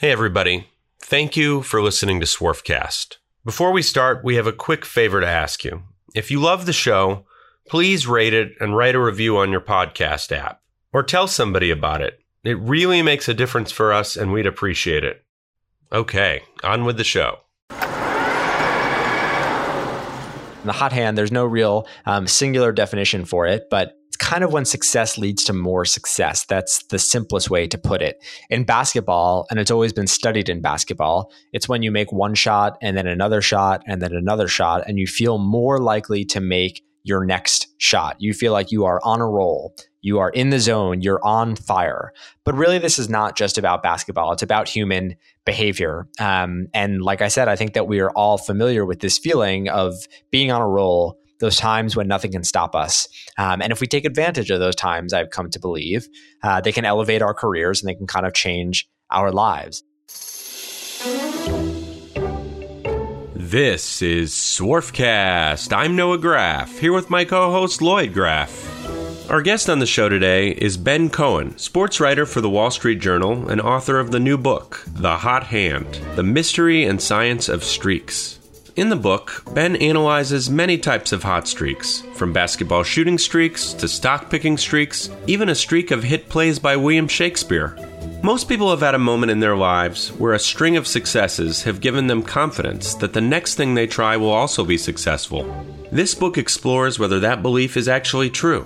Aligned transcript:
Hey, 0.00 0.12
everybody. 0.12 0.68
Thank 1.00 1.36
you 1.36 1.60
for 1.62 1.82
listening 1.82 2.20
to 2.20 2.26
Swarfcast. 2.26 3.16
Before 3.44 3.72
we 3.72 3.82
start, 3.82 4.22
we 4.22 4.36
have 4.36 4.46
a 4.46 4.52
quick 4.52 4.84
favor 4.84 5.20
to 5.20 5.26
ask 5.26 5.64
you. 5.64 5.82
If 6.14 6.30
you 6.30 6.38
love 6.38 6.66
the 6.66 6.72
show, 6.72 7.26
please 7.68 8.06
rate 8.06 8.32
it 8.32 8.52
and 8.60 8.76
write 8.76 8.94
a 8.94 9.00
review 9.00 9.38
on 9.38 9.50
your 9.50 9.60
podcast 9.60 10.30
app 10.30 10.62
or 10.92 11.02
tell 11.02 11.26
somebody 11.26 11.72
about 11.72 12.00
it. 12.00 12.20
It 12.44 12.60
really 12.60 13.02
makes 13.02 13.28
a 13.28 13.34
difference 13.34 13.72
for 13.72 13.92
us 13.92 14.16
and 14.16 14.32
we'd 14.32 14.46
appreciate 14.46 15.02
it. 15.02 15.24
Okay, 15.90 16.42
on 16.62 16.84
with 16.84 16.96
the 16.96 17.02
show. 17.02 17.40
the 20.64 20.72
hot 20.72 20.92
hand, 20.92 21.18
there's 21.18 21.32
no 21.32 21.44
real 21.44 21.88
um, 22.06 22.28
singular 22.28 22.70
definition 22.70 23.24
for 23.24 23.48
it, 23.48 23.66
but 23.68 23.98
kind 24.18 24.44
of 24.44 24.52
when 24.52 24.64
success 24.64 25.16
leads 25.18 25.44
to 25.44 25.52
more 25.52 25.84
success. 25.84 26.44
That's 26.44 26.82
the 26.84 26.98
simplest 26.98 27.50
way 27.50 27.66
to 27.66 27.78
put 27.78 28.02
it. 28.02 28.22
In 28.50 28.64
basketball, 28.64 29.46
and 29.50 29.58
it's 29.58 29.70
always 29.70 29.92
been 29.92 30.06
studied 30.06 30.48
in 30.48 30.60
basketball, 30.60 31.30
it's 31.52 31.68
when 31.68 31.82
you 31.82 31.90
make 31.90 32.12
one 32.12 32.34
shot 32.34 32.76
and 32.82 32.96
then 32.96 33.06
another 33.06 33.40
shot 33.40 33.82
and 33.86 34.02
then 34.02 34.12
another 34.12 34.48
shot, 34.48 34.84
and 34.86 34.98
you 34.98 35.06
feel 35.06 35.38
more 35.38 35.78
likely 35.80 36.24
to 36.26 36.40
make 36.40 36.82
your 37.04 37.24
next 37.24 37.68
shot. 37.78 38.16
You 38.18 38.34
feel 38.34 38.52
like 38.52 38.70
you 38.70 38.84
are 38.84 39.00
on 39.04 39.20
a 39.20 39.26
roll. 39.26 39.74
You 40.00 40.18
are 40.20 40.30
in 40.30 40.50
the 40.50 40.60
zone, 40.60 41.00
you're 41.00 41.24
on 41.24 41.56
fire. 41.56 42.12
But 42.44 42.54
really, 42.54 42.78
this 42.78 42.98
is 42.98 43.08
not 43.08 43.36
just 43.36 43.58
about 43.58 43.82
basketball, 43.82 44.32
it's 44.32 44.42
about 44.42 44.68
human 44.68 45.16
behavior. 45.44 46.06
Um, 46.20 46.68
and 46.72 47.02
like 47.02 47.20
I 47.20 47.28
said, 47.28 47.48
I 47.48 47.56
think 47.56 47.72
that 47.74 47.88
we 47.88 48.00
are 48.00 48.10
all 48.10 48.38
familiar 48.38 48.84
with 48.84 49.00
this 49.00 49.18
feeling 49.18 49.68
of 49.68 49.94
being 50.30 50.52
on 50.52 50.60
a 50.60 50.68
roll, 50.68 51.18
those 51.40 51.56
times 51.56 51.96
when 51.96 52.08
nothing 52.08 52.32
can 52.32 52.44
stop 52.44 52.74
us. 52.74 53.08
Um, 53.36 53.62
and 53.62 53.72
if 53.72 53.80
we 53.80 53.86
take 53.86 54.04
advantage 54.04 54.50
of 54.50 54.60
those 54.60 54.76
times, 54.76 55.12
I've 55.12 55.30
come 55.30 55.50
to 55.50 55.60
believe, 55.60 56.08
uh, 56.42 56.60
they 56.60 56.72
can 56.72 56.84
elevate 56.84 57.22
our 57.22 57.34
careers 57.34 57.80
and 57.80 57.88
they 57.88 57.94
can 57.94 58.06
kind 58.06 58.26
of 58.26 58.34
change 58.34 58.88
our 59.10 59.30
lives. 59.30 59.82
This 63.34 64.02
is 64.02 64.32
Swarfcast. 64.32 65.74
I'm 65.74 65.96
Noah 65.96 66.18
Graff, 66.18 66.78
here 66.80 66.92
with 66.92 67.08
my 67.08 67.24
co 67.24 67.50
host 67.50 67.80
Lloyd 67.80 68.12
Graff. 68.12 69.30
Our 69.30 69.42
guest 69.42 69.70
on 69.70 69.78
the 69.78 69.86
show 69.86 70.08
today 70.08 70.50
is 70.50 70.76
Ben 70.76 71.08
Cohen, 71.08 71.56
sports 71.56 72.00
writer 72.00 72.26
for 72.26 72.40
the 72.40 72.50
Wall 72.50 72.70
Street 72.70 72.98
Journal 72.98 73.48
and 73.48 73.60
author 73.60 73.98
of 73.98 74.10
the 74.10 74.20
new 74.20 74.36
book, 74.36 74.82
The 74.86 75.18
Hot 75.18 75.44
Hand 75.44 75.86
The 76.14 76.22
Mystery 76.22 76.84
and 76.84 77.00
Science 77.00 77.48
of 77.48 77.64
Streaks. 77.64 78.38
In 78.78 78.90
the 78.90 78.94
book, 78.94 79.42
Ben 79.54 79.74
analyzes 79.74 80.48
many 80.48 80.78
types 80.78 81.10
of 81.10 81.24
hot 81.24 81.48
streaks, 81.48 82.04
from 82.14 82.32
basketball 82.32 82.84
shooting 82.84 83.18
streaks 83.18 83.72
to 83.72 83.88
stock 83.88 84.30
picking 84.30 84.56
streaks, 84.56 85.10
even 85.26 85.48
a 85.48 85.54
streak 85.56 85.90
of 85.90 86.04
hit 86.04 86.28
plays 86.28 86.60
by 86.60 86.76
William 86.76 87.08
Shakespeare. 87.08 87.76
Most 88.22 88.48
people 88.48 88.70
have 88.70 88.78
had 88.78 88.94
a 88.94 88.98
moment 89.00 89.32
in 89.32 89.40
their 89.40 89.56
lives 89.56 90.10
where 90.10 90.32
a 90.32 90.38
string 90.38 90.76
of 90.76 90.86
successes 90.86 91.64
have 91.64 91.80
given 91.80 92.06
them 92.06 92.22
confidence 92.22 92.94
that 92.94 93.14
the 93.14 93.20
next 93.20 93.56
thing 93.56 93.74
they 93.74 93.88
try 93.88 94.16
will 94.16 94.30
also 94.30 94.64
be 94.64 94.78
successful. 94.78 95.42
This 95.90 96.14
book 96.14 96.38
explores 96.38 97.00
whether 97.00 97.18
that 97.18 97.42
belief 97.42 97.76
is 97.76 97.88
actually 97.88 98.30
true 98.30 98.64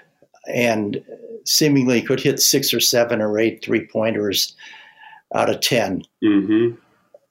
and 0.47 1.03
seemingly 1.45 2.01
could 2.01 2.19
hit 2.19 2.39
six 2.39 2.73
or 2.73 2.79
seven 2.79 3.21
or 3.21 3.39
eight 3.39 3.63
three 3.63 3.87
pointers 3.87 4.55
out 5.33 5.49
of 5.49 5.61
10. 5.61 6.03
Mm-hmm. 6.23 6.75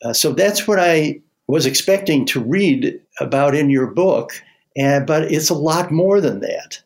Uh, 0.04 0.12
so 0.12 0.32
that's 0.32 0.66
what 0.66 0.78
I 0.78 1.20
was 1.46 1.66
expecting 1.66 2.24
to 2.26 2.40
read 2.40 3.00
about 3.20 3.54
in 3.54 3.70
your 3.70 3.86
book, 3.86 4.32
and, 4.76 5.06
but 5.06 5.30
it's 5.30 5.50
a 5.50 5.54
lot 5.54 5.92
more 5.92 6.20
than 6.20 6.40
that. 6.40 6.82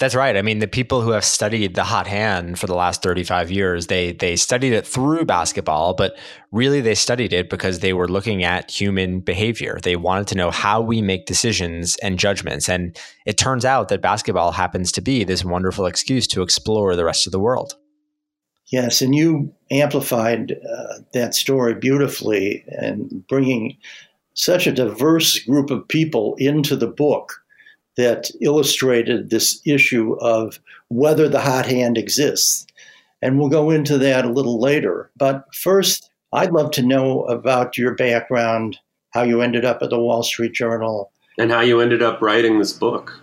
That's 0.00 0.14
right. 0.14 0.34
I 0.34 0.40
mean, 0.40 0.60
the 0.60 0.66
people 0.66 1.02
who 1.02 1.10
have 1.10 1.26
studied 1.26 1.74
the 1.74 1.84
hot 1.84 2.06
hand 2.06 2.58
for 2.58 2.66
the 2.66 2.74
last 2.74 3.02
35 3.02 3.50
years, 3.50 3.88
they 3.88 4.12
they 4.12 4.34
studied 4.34 4.72
it 4.72 4.86
through 4.86 5.26
basketball, 5.26 5.92
but 5.92 6.16
really 6.50 6.80
they 6.80 6.94
studied 6.94 7.34
it 7.34 7.50
because 7.50 7.80
they 7.80 7.92
were 7.92 8.08
looking 8.08 8.42
at 8.42 8.70
human 8.70 9.20
behavior. 9.20 9.78
They 9.82 9.96
wanted 9.96 10.26
to 10.28 10.36
know 10.36 10.50
how 10.50 10.80
we 10.80 11.02
make 11.02 11.26
decisions 11.26 11.96
and 11.96 12.18
judgments. 12.18 12.66
And 12.66 12.98
it 13.26 13.36
turns 13.36 13.66
out 13.66 13.90
that 13.90 14.00
basketball 14.00 14.52
happens 14.52 14.90
to 14.92 15.02
be 15.02 15.22
this 15.22 15.44
wonderful 15.44 15.84
excuse 15.84 16.26
to 16.28 16.40
explore 16.40 16.96
the 16.96 17.04
rest 17.04 17.26
of 17.26 17.32
the 17.32 17.38
world. 17.38 17.74
Yes, 18.72 19.02
and 19.02 19.14
you 19.14 19.52
amplified 19.70 20.52
uh, 20.52 21.00
that 21.12 21.34
story 21.34 21.74
beautifully 21.74 22.64
and 22.68 23.26
bringing 23.28 23.76
such 24.32 24.66
a 24.66 24.72
diverse 24.72 25.38
group 25.40 25.70
of 25.70 25.86
people 25.88 26.36
into 26.38 26.74
the 26.74 26.86
book 26.86 27.39
that 27.96 28.30
illustrated 28.40 29.30
this 29.30 29.60
issue 29.66 30.14
of 30.20 30.60
whether 30.88 31.28
the 31.28 31.40
hot 31.40 31.66
hand 31.66 31.98
exists. 31.98 32.66
And 33.22 33.38
we'll 33.38 33.48
go 33.48 33.70
into 33.70 33.98
that 33.98 34.24
a 34.24 34.30
little 34.32 34.60
later. 34.60 35.10
But 35.16 35.44
first, 35.54 36.10
I'd 36.32 36.52
love 36.52 36.70
to 36.72 36.82
know 36.82 37.24
about 37.24 37.76
your 37.76 37.94
background, 37.94 38.78
how 39.10 39.22
you 39.22 39.42
ended 39.42 39.64
up 39.64 39.82
at 39.82 39.90
the 39.90 39.98
Wall 39.98 40.22
Street 40.22 40.52
Journal, 40.52 41.10
and 41.38 41.50
how 41.50 41.60
you 41.60 41.80
ended 41.80 42.02
up 42.02 42.20
writing 42.22 42.58
this 42.58 42.72
book. 42.72 43.20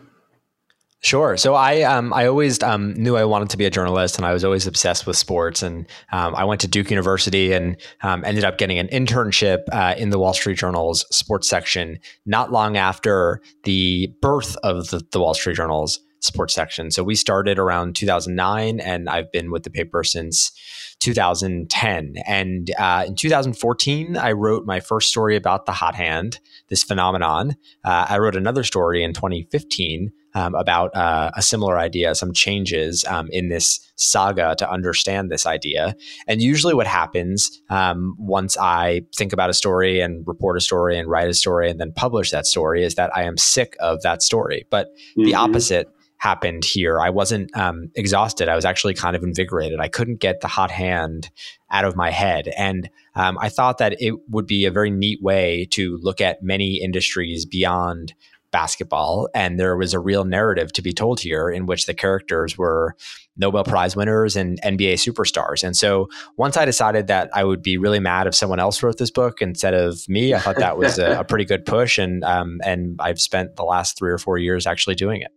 Sure. 0.99 1.37
So 1.37 1.53
I 1.53 1.83
um, 1.83 2.11
I 2.11 2.25
always 2.25 2.61
um, 2.63 2.93
knew 2.93 3.15
I 3.17 3.23
wanted 3.23 3.51
to 3.51 3.57
be 3.57 3.65
a 3.65 3.69
journalist, 3.69 4.17
and 4.17 4.25
I 4.25 4.33
was 4.33 4.43
always 4.43 4.65
obsessed 4.65 5.05
with 5.05 5.15
sports. 5.15 5.61
And 5.61 5.85
um, 6.11 6.33
I 6.35 6.43
went 6.43 6.59
to 6.61 6.67
Duke 6.67 6.89
University 6.89 7.53
and 7.53 7.77
um, 8.01 8.25
ended 8.25 8.43
up 8.43 8.57
getting 8.57 8.79
an 8.79 8.87
internship 8.87 9.59
uh, 9.71 9.93
in 9.95 10.09
the 10.09 10.17
Wall 10.17 10.33
Street 10.33 10.57
Journal's 10.57 11.05
sports 11.15 11.47
section. 11.47 11.99
Not 12.25 12.51
long 12.51 12.77
after 12.77 13.41
the 13.63 14.11
birth 14.21 14.55
of 14.63 14.89
the, 14.89 15.05
the 15.11 15.19
Wall 15.19 15.35
Street 15.35 15.55
Journal's 15.55 15.99
sports 16.19 16.55
section. 16.55 16.89
So 16.89 17.03
we 17.03 17.13
started 17.13 17.59
around 17.59 17.95
2009, 17.95 18.79
and 18.79 19.07
I've 19.07 19.31
been 19.31 19.51
with 19.51 19.63
the 19.63 19.69
paper 19.69 20.03
since 20.03 20.51
2010. 20.99 22.15
And 22.25 22.71
uh, 22.79 23.05
in 23.07 23.15
2014, 23.15 24.17
I 24.17 24.31
wrote 24.31 24.65
my 24.65 24.79
first 24.79 25.09
story 25.09 25.35
about 25.35 25.67
the 25.67 25.73
hot 25.73 25.93
hand, 25.93 26.39
this 26.69 26.83
phenomenon. 26.83 27.55
Uh, 27.83 28.07
I 28.09 28.17
wrote 28.17 28.35
another 28.35 28.63
story 28.63 29.03
in 29.03 29.13
2015 29.13 30.11
um, 30.37 30.53
about 30.53 30.95
uh, 30.95 31.31
a 31.35 31.41
similar 31.41 31.79
idea, 31.79 32.13
some 32.13 32.31
changes 32.31 33.03
um, 33.07 33.27
in 33.31 33.49
this 33.49 33.79
saga 33.95 34.55
to 34.59 34.69
understand 34.69 35.31
this 35.31 35.47
idea. 35.47 35.95
And 36.27 36.43
usually, 36.43 36.75
what 36.75 36.85
happens 36.85 37.49
um, 37.71 38.15
once 38.19 38.55
I 38.55 39.01
think 39.15 39.33
about 39.33 39.49
a 39.49 39.53
story 39.53 39.99
and 39.99 40.23
report 40.27 40.55
a 40.55 40.61
story 40.61 40.99
and 40.99 41.09
write 41.09 41.27
a 41.27 41.33
story 41.33 41.71
and 41.71 41.79
then 41.79 41.91
publish 41.91 42.29
that 42.29 42.45
story 42.45 42.83
is 42.83 42.95
that 42.95 43.09
I 43.17 43.23
am 43.23 43.37
sick 43.37 43.75
of 43.79 44.03
that 44.03 44.21
story. 44.21 44.67
But 44.69 44.89
mm-hmm. 44.89 45.25
the 45.25 45.33
opposite 45.33 45.87
happened 46.19 46.65
here. 46.65 46.99
I 46.99 47.09
wasn't 47.09 47.55
um, 47.57 47.89
exhausted. 47.95 48.47
I 48.47 48.55
was 48.55 48.65
actually 48.65 48.93
kind 48.93 49.15
of 49.15 49.23
invigorated. 49.23 49.79
I 49.79 49.87
couldn't 49.87 50.19
get 50.19 50.41
the 50.41 50.47
hot 50.47 50.71
hand 50.71 51.29
out 51.71 51.85
of 51.85 51.95
my 51.95 52.11
head. 52.11 52.47
And 52.57 52.89
um, 53.15 53.37
I 53.39 53.49
thought 53.49 53.77
that 53.79 53.95
it 53.99 54.13
would 54.29 54.47
be 54.47 54.65
a 54.65 54.71
very 54.71 54.89
neat 54.89 55.21
way 55.21 55.67
to 55.71 55.97
look 56.01 56.21
at 56.21 56.41
many 56.41 56.81
industries 56.81 57.45
beyond 57.45 58.13
basketball. 58.57 59.29
And 59.35 59.59
there 59.59 59.77
was 59.77 59.93
a 59.93 59.99
real 59.99 60.25
narrative 60.25 60.73
to 60.73 60.81
be 60.81 60.91
told 60.91 61.19
here 61.19 61.47
in 61.47 61.67
which 61.67 61.85
the 61.85 61.93
characters 61.93 62.57
were 62.57 62.95
Nobel 63.37 63.63
Prize 63.63 63.95
winners 63.95 64.35
and 64.35 64.59
NBA 64.63 64.93
superstars. 64.93 65.63
And 65.63 65.77
so 65.77 66.09
once 66.37 66.57
I 66.57 66.65
decided 66.65 67.05
that 67.05 67.29
I 67.35 67.43
would 67.43 67.61
be 67.61 67.77
really 67.77 67.99
mad 67.99 68.25
if 68.25 68.33
someone 68.33 68.59
else 68.59 68.81
wrote 68.81 68.97
this 68.97 69.11
book 69.11 69.43
instead 69.43 69.75
of 69.75 70.09
me, 70.09 70.33
I 70.33 70.39
thought 70.39 70.55
that 70.55 70.75
was 70.75 70.97
a, 70.97 71.19
a 71.19 71.23
pretty 71.23 71.45
good 71.45 71.67
push. 71.67 71.99
And, 71.99 72.23
um, 72.23 72.59
and 72.65 72.99
I've 72.99 73.21
spent 73.21 73.57
the 73.57 73.63
last 73.63 73.95
three 73.95 74.09
or 74.09 74.17
four 74.17 74.39
years 74.39 74.65
actually 74.65 74.95
doing 74.95 75.21
it. 75.21 75.31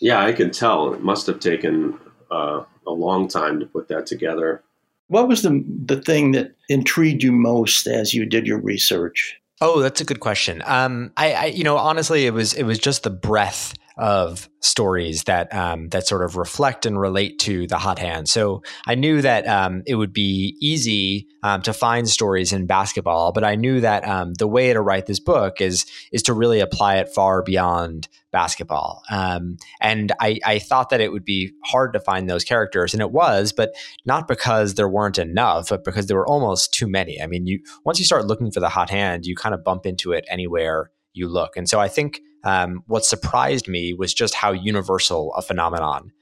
Yeah, 0.00 0.24
I 0.24 0.32
can 0.32 0.50
tell. 0.50 0.92
It 0.92 1.00
must 1.00 1.28
have 1.28 1.38
taken 1.38 1.96
uh, 2.32 2.64
a 2.88 2.90
long 2.90 3.28
time 3.28 3.60
to 3.60 3.66
put 3.66 3.86
that 3.86 4.06
together. 4.06 4.64
What 5.06 5.28
was 5.28 5.42
the 5.42 5.62
the 5.86 6.00
thing 6.00 6.32
that 6.32 6.56
intrigued 6.68 7.22
you 7.22 7.30
most 7.30 7.86
as 7.86 8.14
you 8.14 8.26
did 8.26 8.48
your 8.48 8.58
research? 8.58 9.38
Oh, 9.60 9.80
that's 9.80 10.00
a 10.00 10.04
good 10.04 10.20
question. 10.20 10.62
Um, 10.66 11.12
I, 11.16 11.32
I, 11.32 11.44
you 11.46 11.64
know, 11.64 11.76
honestly, 11.76 12.26
it 12.26 12.32
was 12.32 12.54
it 12.54 12.64
was 12.64 12.78
just 12.78 13.02
the 13.02 13.10
breadth 13.10 13.74
of 13.96 14.48
stories 14.60 15.22
that 15.24 15.54
um, 15.54 15.88
that 15.90 16.06
sort 16.06 16.24
of 16.24 16.36
reflect 16.36 16.84
and 16.84 17.00
relate 17.00 17.38
to 17.38 17.66
the 17.68 17.78
hot 17.78 17.98
hand. 17.98 18.28
So 18.28 18.62
I 18.86 18.96
knew 18.96 19.22
that 19.22 19.46
um, 19.46 19.82
it 19.86 19.94
would 19.94 20.12
be 20.12 20.56
easy 20.60 21.28
um, 21.42 21.62
to 21.62 21.72
find 21.72 22.08
stories 22.08 22.52
in 22.52 22.66
basketball, 22.66 23.30
but 23.32 23.44
I 23.44 23.54
knew 23.54 23.80
that 23.82 24.06
um, 24.06 24.34
the 24.34 24.48
way 24.48 24.72
to 24.72 24.80
write 24.80 25.06
this 25.06 25.20
book 25.20 25.60
is 25.60 25.86
is 26.10 26.22
to 26.24 26.32
really 26.32 26.60
apply 26.60 26.96
it 26.96 27.08
far 27.14 27.42
beyond 27.42 28.08
basketball. 28.32 29.02
Um, 29.10 29.58
and 29.80 30.10
I, 30.18 30.40
I 30.44 30.58
thought 30.58 30.90
that 30.90 31.00
it 31.00 31.12
would 31.12 31.24
be 31.24 31.52
hard 31.64 31.92
to 31.92 32.00
find 32.00 32.28
those 32.28 32.42
characters, 32.42 32.94
and 32.94 33.00
it 33.00 33.12
was, 33.12 33.52
but 33.52 33.74
not 34.04 34.26
because 34.26 34.74
there 34.74 34.88
weren't 34.88 35.18
enough, 35.18 35.68
but 35.68 35.84
because 35.84 36.06
there 36.06 36.16
were 36.16 36.26
almost 36.26 36.74
too 36.74 36.88
many. 36.88 37.22
I 37.22 37.28
mean, 37.28 37.46
you 37.46 37.60
once 37.84 38.00
you 38.00 38.04
start 38.04 38.26
looking 38.26 38.50
for 38.50 38.60
the 38.60 38.68
hot 38.68 38.90
hand, 38.90 39.24
you 39.24 39.36
kind 39.36 39.54
of 39.54 39.62
bump 39.62 39.86
into 39.86 40.10
it 40.10 40.24
anywhere 40.28 40.90
you 41.12 41.28
look. 41.28 41.56
And 41.56 41.68
so 41.68 41.78
I 41.78 41.86
think 41.86 42.20
um, 42.44 42.82
what 42.86 43.04
surprised 43.04 43.68
me 43.68 43.94
was 43.94 44.14
just 44.14 44.34
how 44.34 44.52
universal 44.52 45.32
a 45.34 45.42
phenomenon 45.42 46.12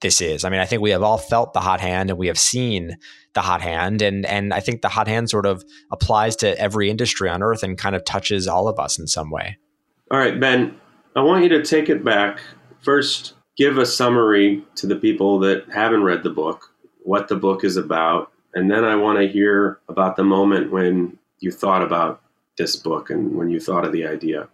this 0.00 0.20
is. 0.20 0.44
I 0.44 0.48
mean, 0.48 0.60
I 0.60 0.66
think 0.66 0.82
we 0.82 0.90
have 0.90 1.02
all 1.02 1.18
felt 1.18 1.52
the 1.52 1.60
hot 1.60 1.80
hand 1.80 2.10
and 2.10 2.18
we 2.18 2.26
have 2.28 2.38
seen 2.38 2.96
the 3.34 3.40
hot 3.40 3.60
hand. 3.60 4.02
And, 4.02 4.24
and 4.26 4.54
I 4.54 4.60
think 4.60 4.82
the 4.82 4.88
hot 4.88 5.08
hand 5.08 5.28
sort 5.28 5.46
of 5.46 5.64
applies 5.92 6.36
to 6.36 6.58
every 6.58 6.90
industry 6.90 7.28
on 7.28 7.42
earth 7.42 7.62
and 7.62 7.76
kind 7.76 7.94
of 7.94 8.04
touches 8.04 8.46
all 8.48 8.68
of 8.68 8.78
us 8.78 8.98
in 8.98 9.06
some 9.06 9.30
way. 9.30 9.58
All 10.10 10.18
right, 10.18 10.40
Ben, 10.40 10.78
I 11.16 11.20
want 11.20 11.42
you 11.42 11.48
to 11.50 11.62
take 11.62 11.88
it 11.88 12.04
back. 12.04 12.40
First, 12.80 13.34
give 13.56 13.78
a 13.78 13.86
summary 13.86 14.64
to 14.76 14.86
the 14.86 14.96
people 14.96 15.38
that 15.40 15.66
haven't 15.72 16.02
read 16.02 16.22
the 16.22 16.30
book, 16.30 16.74
what 17.02 17.28
the 17.28 17.36
book 17.36 17.62
is 17.62 17.76
about. 17.76 18.32
And 18.54 18.70
then 18.70 18.84
I 18.84 18.96
want 18.96 19.18
to 19.18 19.28
hear 19.28 19.80
about 19.88 20.16
the 20.16 20.24
moment 20.24 20.72
when 20.72 21.18
you 21.40 21.52
thought 21.52 21.82
about 21.82 22.22
this 22.56 22.74
book 22.74 23.10
and 23.10 23.36
when 23.36 23.50
you 23.50 23.60
thought 23.60 23.84
of 23.84 23.92
the 23.92 24.06
idea. 24.06 24.48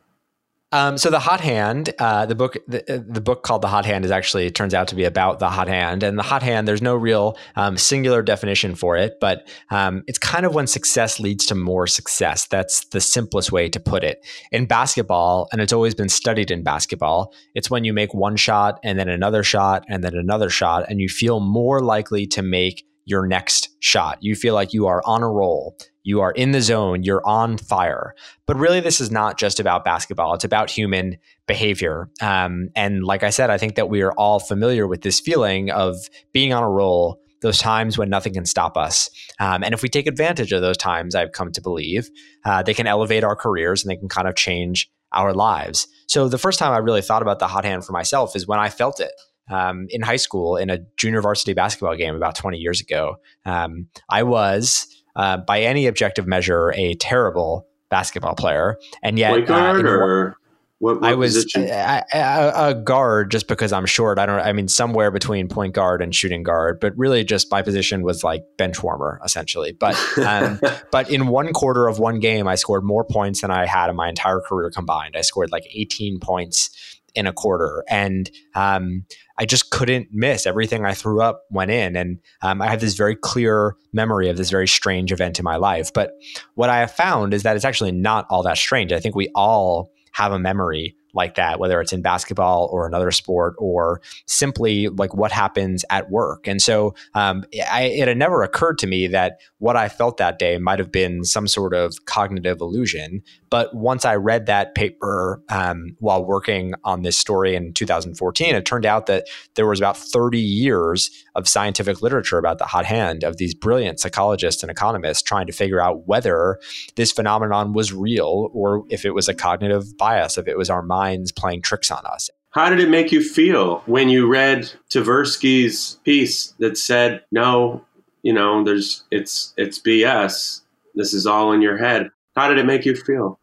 Um, 0.76 0.98
so 0.98 1.08
the 1.08 1.18
hot 1.18 1.40
hand, 1.40 1.94
uh, 1.98 2.26
the 2.26 2.34
book, 2.34 2.58
the, 2.68 2.80
uh, 2.92 3.02
the, 3.08 3.22
book 3.22 3.42
called 3.44 3.62
the 3.62 3.68
hot 3.68 3.86
hand 3.86 4.04
is 4.04 4.10
actually 4.10 4.50
turns 4.50 4.74
out 4.74 4.88
to 4.88 4.94
be 4.94 5.04
about 5.04 5.38
the 5.38 5.48
hot 5.48 5.68
hand, 5.68 6.02
and 6.02 6.18
the 6.18 6.22
hot 6.22 6.42
hand. 6.42 6.68
There's 6.68 6.82
no 6.82 6.94
real 6.94 7.38
um, 7.56 7.78
singular 7.78 8.20
definition 8.20 8.74
for 8.74 8.94
it, 8.94 9.14
but 9.18 9.48
um, 9.70 10.04
it's 10.06 10.18
kind 10.18 10.44
of 10.44 10.54
when 10.54 10.66
success 10.66 11.18
leads 11.18 11.46
to 11.46 11.54
more 11.54 11.86
success. 11.86 12.46
That's 12.48 12.84
the 12.88 13.00
simplest 13.00 13.50
way 13.50 13.70
to 13.70 13.80
put 13.80 14.04
it. 14.04 14.22
In 14.52 14.66
basketball, 14.66 15.48
and 15.50 15.62
it's 15.62 15.72
always 15.72 15.94
been 15.94 16.10
studied 16.10 16.50
in 16.50 16.62
basketball, 16.62 17.32
it's 17.54 17.70
when 17.70 17.84
you 17.84 17.94
make 17.94 18.12
one 18.12 18.36
shot 18.36 18.78
and 18.84 18.98
then 18.98 19.08
another 19.08 19.42
shot 19.42 19.86
and 19.88 20.04
then 20.04 20.14
another 20.14 20.50
shot, 20.50 20.84
and 20.90 21.00
you 21.00 21.08
feel 21.08 21.40
more 21.40 21.80
likely 21.80 22.26
to 22.26 22.42
make 22.42 22.84
your 23.06 23.26
next 23.26 23.75
shot. 23.86 24.18
You 24.20 24.34
feel 24.34 24.54
like 24.54 24.72
you 24.72 24.86
are 24.86 25.02
on 25.06 25.22
a 25.22 25.30
roll 25.30 25.76
you 26.06 26.20
are 26.20 26.30
in 26.30 26.52
the 26.52 26.62
zone, 26.62 27.02
you're 27.02 27.26
on 27.26 27.58
fire. 27.58 28.14
But 28.46 28.56
really, 28.56 28.78
this 28.78 29.00
is 29.00 29.10
not 29.10 29.38
just 29.38 29.58
about 29.58 29.84
basketball, 29.84 30.34
it's 30.34 30.44
about 30.44 30.70
human 30.70 31.18
behavior. 31.48 32.08
Um, 32.22 32.68
and 32.76 33.02
like 33.04 33.24
I 33.24 33.30
said, 33.30 33.50
I 33.50 33.58
think 33.58 33.74
that 33.74 33.90
we 33.90 34.02
are 34.02 34.12
all 34.12 34.38
familiar 34.38 34.86
with 34.86 35.02
this 35.02 35.18
feeling 35.18 35.70
of 35.72 35.96
being 36.32 36.52
on 36.52 36.62
a 36.62 36.70
roll. 36.70 37.20
Those 37.42 37.58
times 37.58 37.98
when 37.98 38.08
nothing 38.08 38.32
can 38.32 38.46
stop 38.46 38.76
us. 38.78 39.10
Um, 39.38 39.62
and 39.62 39.74
if 39.74 39.82
we 39.82 39.90
take 39.90 40.06
advantage 40.06 40.52
of 40.52 40.62
those 40.62 40.78
times, 40.78 41.14
I've 41.14 41.32
come 41.32 41.52
to 41.52 41.60
believe, 41.60 42.08
uh, 42.44 42.62
they 42.62 42.72
can 42.72 42.86
elevate 42.86 43.24
our 43.24 43.36
careers 43.36 43.84
and 43.84 43.90
they 43.90 43.96
can 43.96 44.08
kind 44.08 44.26
of 44.26 44.36
change 44.36 44.90
our 45.12 45.34
lives. 45.34 45.86
So 46.08 46.28
the 46.28 46.38
first 46.38 46.58
time 46.58 46.72
I 46.72 46.78
really 46.78 47.02
thought 47.02 47.20
about 47.20 47.38
the 47.38 47.46
hot 47.46 47.64
hand 47.64 47.84
for 47.84 47.92
myself 47.92 48.34
is 48.34 48.46
when 48.46 48.58
I 48.58 48.70
felt 48.70 49.00
it. 49.00 49.12
Um, 49.48 49.86
in 49.90 50.02
high 50.02 50.16
school 50.16 50.56
in 50.56 50.70
a 50.70 50.78
junior 50.96 51.22
varsity 51.22 51.54
basketball 51.54 51.94
game 51.94 52.16
about 52.16 52.34
20 52.34 52.58
years 52.58 52.80
ago. 52.80 53.18
Um, 53.44 53.86
I 54.08 54.24
was 54.24 54.88
uh, 55.14 55.36
by 55.36 55.60
any 55.60 55.86
objective 55.86 56.26
measure, 56.26 56.72
a 56.76 56.94
terrible 56.94 57.66
basketball 57.88 58.34
player, 58.34 58.76
and 59.02 59.18
yet 59.18 59.46
guard 59.46 59.86
uh, 59.86 59.88
or 59.88 60.36
what, 60.78 61.00
what 61.00 61.10
I 61.10 61.14
was 61.14 61.50
a, 61.56 62.04
a, 62.12 62.52
a, 62.68 62.74
guard 62.74 63.30
just 63.30 63.48
because 63.48 63.72
I'm 63.72 63.86
short. 63.86 64.18
I 64.18 64.26
don't. 64.26 64.40
I 64.40 64.52
mean, 64.52 64.68
somewhere 64.68 65.10
between 65.10 65.48
point 65.48 65.74
guard 65.74 66.02
and 66.02 66.14
shooting 66.14 66.42
guard, 66.42 66.80
but 66.80 66.96
really 66.98 67.24
just 67.24 67.50
my 67.50 67.62
position 67.62 68.02
was 68.02 68.22
like 68.22 68.42
bench 68.58 68.82
warmer 68.82 69.18
essentially. 69.24 69.72
But 69.72 69.96
um, 70.18 70.60
but 70.92 71.10
in 71.10 71.28
one 71.28 71.52
quarter 71.54 71.88
of 71.88 71.98
one 71.98 72.20
game, 72.20 72.46
I 72.46 72.56
scored 72.56 72.84
more 72.84 73.04
points 73.04 73.40
than 73.40 73.50
I 73.50 73.64
had 73.64 73.88
in 73.88 73.96
my 73.96 74.08
entire 74.08 74.40
career 74.40 74.70
combined. 74.70 75.16
I 75.16 75.22
scored 75.22 75.50
like 75.50 75.66
18 75.72 76.20
points 76.20 76.70
in 77.16 77.26
a 77.26 77.32
quarter, 77.32 77.82
and 77.88 78.30
um, 78.54 79.04
I 79.38 79.44
just 79.44 79.70
couldn't 79.70 80.08
miss. 80.12 80.46
Everything 80.46 80.84
I 80.84 80.94
threw 80.94 81.20
up 81.20 81.42
went 81.50 81.70
in. 81.70 81.96
And 81.96 82.18
um, 82.42 82.62
I 82.62 82.68
have 82.68 82.80
this 82.80 82.94
very 82.94 83.14
clear 83.14 83.76
memory 83.92 84.28
of 84.28 84.36
this 84.36 84.50
very 84.50 84.68
strange 84.68 85.12
event 85.12 85.38
in 85.38 85.44
my 85.44 85.56
life. 85.56 85.92
But 85.92 86.12
what 86.54 86.70
I 86.70 86.78
have 86.78 86.90
found 86.90 87.34
is 87.34 87.42
that 87.42 87.56
it's 87.56 87.64
actually 87.64 87.92
not 87.92 88.26
all 88.30 88.42
that 88.44 88.56
strange. 88.58 88.92
I 88.92 89.00
think 89.00 89.14
we 89.14 89.30
all 89.34 89.90
have 90.12 90.32
a 90.32 90.38
memory 90.38 90.95
like 91.16 91.34
that, 91.34 91.58
whether 91.58 91.80
it's 91.80 91.92
in 91.92 92.02
basketball 92.02 92.68
or 92.70 92.86
another 92.86 93.10
sport 93.10 93.54
or 93.58 94.00
simply 94.26 94.88
like 94.88 95.14
what 95.14 95.32
happens 95.32 95.84
at 95.90 96.10
work. 96.10 96.46
And 96.46 96.62
so 96.62 96.94
um, 97.14 97.44
I, 97.70 97.84
it 97.84 98.06
had 98.06 98.18
never 98.18 98.42
occurred 98.42 98.78
to 98.78 98.86
me 98.86 99.08
that 99.08 99.40
what 99.58 99.76
I 99.76 99.88
felt 99.88 100.18
that 100.18 100.38
day 100.38 100.58
might 100.58 100.78
have 100.78 100.92
been 100.92 101.24
some 101.24 101.48
sort 101.48 101.74
of 101.74 102.04
cognitive 102.04 102.60
illusion. 102.60 103.22
But 103.48 103.74
once 103.74 104.04
I 104.04 104.16
read 104.16 104.46
that 104.46 104.74
paper 104.74 105.42
um, 105.48 105.96
while 105.98 106.24
working 106.24 106.74
on 106.84 107.02
this 107.02 107.18
story 107.18 107.56
in 107.56 107.72
2014, 107.72 108.54
it 108.54 108.64
turned 108.66 108.84
out 108.84 109.06
that 109.06 109.26
there 109.54 109.66
was 109.66 109.80
about 109.80 109.96
30 109.96 110.38
years 110.38 111.10
of 111.34 111.48
scientific 111.48 112.02
literature 112.02 112.38
about 112.38 112.58
the 112.58 112.66
hot 112.66 112.84
hand 112.84 113.24
of 113.24 113.38
these 113.38 113.54
brilliant 113.54 114.00
psychologists 114.00 114.62
and 114.62 114.70
economists 114.70 115.22
trying 115.22 115.46
to 115.46 115.52
figure 115.52 115.80
out 115.80 116.06
whether 116.06 116.58
this 116.96 117.12
phenomenon 117.12 117.72
was 117.72 117.92
real 117.92 118.50
or 118.52 118.84
if 118.90 119.04
it 119.04 119.14
was 119.14 119.28
a 119.28 119.34
cognitive 119.34 119.96
bias, 119.96 120.36
if 120.36 120.46
it 120.46 120.58
was 120.58 120.68
our 120.68 120.82
minds 121.06 121.32
playing 121.32 121.62
tricks 121.62 121.90
on 121.90 122.04
us. 122.06 122.30
How 122.50 122.70
did 122.70 122.80
it 122.80 122.88
make 122.88 123.12
you 123.12 123.22
feel 123.22 123.82
when 123.86 124.08
you 124.08 124.26
read 124.26 124.72
Tversky's 124.90 125.98
piece 126.04 126.54
that 126.58 126.78
said, 126.78 127.22
"No, 127.30 127.84
you 128.22 128.32
know, 128.32 128.64
there's 128.64 129.04
it's 129.10 129.52
it's 129.56 129.78
BS. 129.78 130.62
This 130.94 131.12
is 131.12 131.26
all 131.26 131.52
in 131.52 131.60
your 131.62 131.76
head." 131.76 132.10
How 132.34 132.48
did 132.48 132.58
it 132.58 132.66
make 132.66 132.84
you 132.84 132.96
feel? 132.96 133.38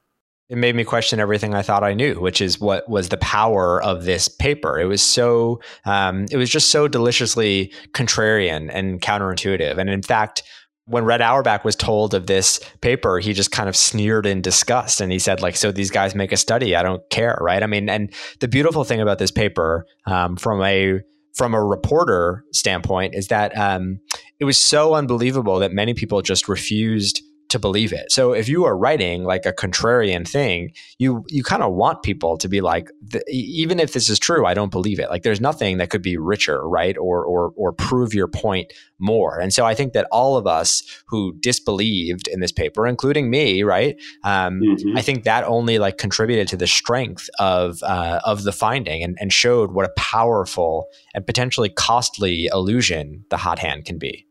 It 0.50 0.58
made 0.58 0.75
me 0.75 0.84
question 0.84 1.20
everything 1.20 1.55
I 1.55 1.62
thought 1.62 1.84
I 1.84 1.93
knew, 1.93 2.20
which 2.20 2.41
is 2.41 2.60
what 2.60 2.88
was 2.88 3.10
the 3.10 3.17
power 3.17 3.82
of 3.82 4.03
this 4.03 4.27
paper. 4.27 4.79
It 4.79 4.86
was 4.86 5.01
so, 5.01 5.62
um, 5.86 6.25
it 6.29 6.38
was 6.38 6.50
just 6.50 6.70
so 6.70 6.88
deliciously 6.88 7.72
contrarian 7.93 8.70
and 8.72 9.01
counterintuitive. 9.01 9.77
And 9.77 9.89
in 9.89 10.03
fact, 10.03 10.43
when 10.85 11.05
Red 11.05 11.21
Auerbach 11.21 11.63
was 11.63 11.75
told 11.75 12.13
of 12.13 12.27
this 12.27 12.59
paper, 12.81 13.19
he 13.19 13.33
just 13.33 13.51
kind 13.51 13.69
of 13.69 13.75
sneered 13.75 14.25
in 14.25 14.41
disgust 14.41 14.99
and 14.99 15.11
he 15.11 15.19
said, 15.19 15.41
like, 15.41 15.55
so 15.55 15.71
these 15.71 15.91
guys 15.91 16.13
make 16.13 16.31
a 16.31 16.37
study. 16.37 16.75
I 16.75 16.83
don't 16.83 17.01
care. 17.09 17.37
Right. 17.39 17.63
I 17.63 17.67
mean, 17.67 17.89
and 17.89 18.13
the 18.39 18.47
beautiful 18.47 18.83
thing 18.83 18.99
about 18.99 19.19
this 19.19 19.31
paper 19.31 19.85
um, 20.05 20.35
from 20.35 20.61
a 20.61 20.99
from 21.35 21.55
a 21.55 21.63
reporter 21.63 22.43
standpoint 22.51 23.15
is 23.15 23.29
that 23.29 23.57
um, 23.57 23.99
it 24.39 24.45
was 24.45 24.57
so 24.57 24.93
unbelievable 24.93 25.59
that 25.59 25.71
many 25.71 25.93
people 25.93 26.21
just 26.21 26.47
refused 26.47 27.23
to 27.53 27.60
believe 27.60 27.93
it. 27.93 28.12
So 28.12 28.33
if 28.33 28.50
you 28.50 28.65
are 28.65 28.75
writing 28.75 29.24
like 29.24 29.45
a 29.45 29.53
contrarian 29.53 30.27
thing, 30.27 30.74
you 30.98 31.24
you 31.29 31.43
kind 31.43 31.63
of 31.63 31.74
want 31.74 32.03
people 32.03 32.36
to 32.38 32.50
be 32.50 32.62
like, 32.62 32.89
even 33.27 33.79
if 33.79 33.93
this 33.93 34.10
is 34.10 34.19
true, 34.19 34.45
I 34.45 34.53
don't 34.53 34.72
believe 34.72 35.00
it. 35.00 35.10
Like 35.10 35.22
there's 35.22 35.39
nothing 35.39 35.77
that 35.77 35.89
could 35.89 36.01
be 36.01 36.17
richer, 36.17 36.67
right, 36.67 36.98
or 36.98 37.24
or 37.24 37.53
or 37.55 37.72
prove 37.72 38.13
your 38.13 38.27
point 38.27 38.74
more. 39.00 39.39
And 39.39 39.53
so 39.53 39.65
I 39.65 39.75
think 39.75 39.93
that 39.93 40.07
all 40.12 40.36
of 40.36 40.48
us 40.48 40.83
who 41.07 41.36
disbelieved 41.39 42.27
in 42.27 42.39
this 42.39 42.51
paper, 42.51 42.88
including 42.88 43.29
me, 43.29 43.63
right, 43.63 43.95
um, 44.24 44.60
mm-hmm. 44.60 44.98
I 44.98 45.01
think 45.01 45.24
that 45.24 45.43
only 45.43 45.77
like 45.77 45.98
contributed 45.98 46.48
to 46.50 46.57
the 46.57 46.67
strength 46.67 47.29
of 47.39 47.81
uh, 47.83 48.19
of 48.25 48.43
the 48.43 48.51
finding 48.51 49.03
and, 49.03 49.15
and 49.22 49.31
showed 49.31 49.72
what 49.72 49.86
a 49.86 49.93
powerful 49.95 50.88
and 51.13 51.25
potentially 51.25 51.69
costly 51.69 52.50
illusion 52.51 53.25
the 53.29 53.38
hot 53.38 53.60
hand 53.60 53.86
can 53.86 54.00
be. 54.00 54.25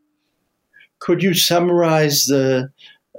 Could 1.02 1.20
you 1.20 1.34
summarize 1.34 2.26
the 2.26 2.70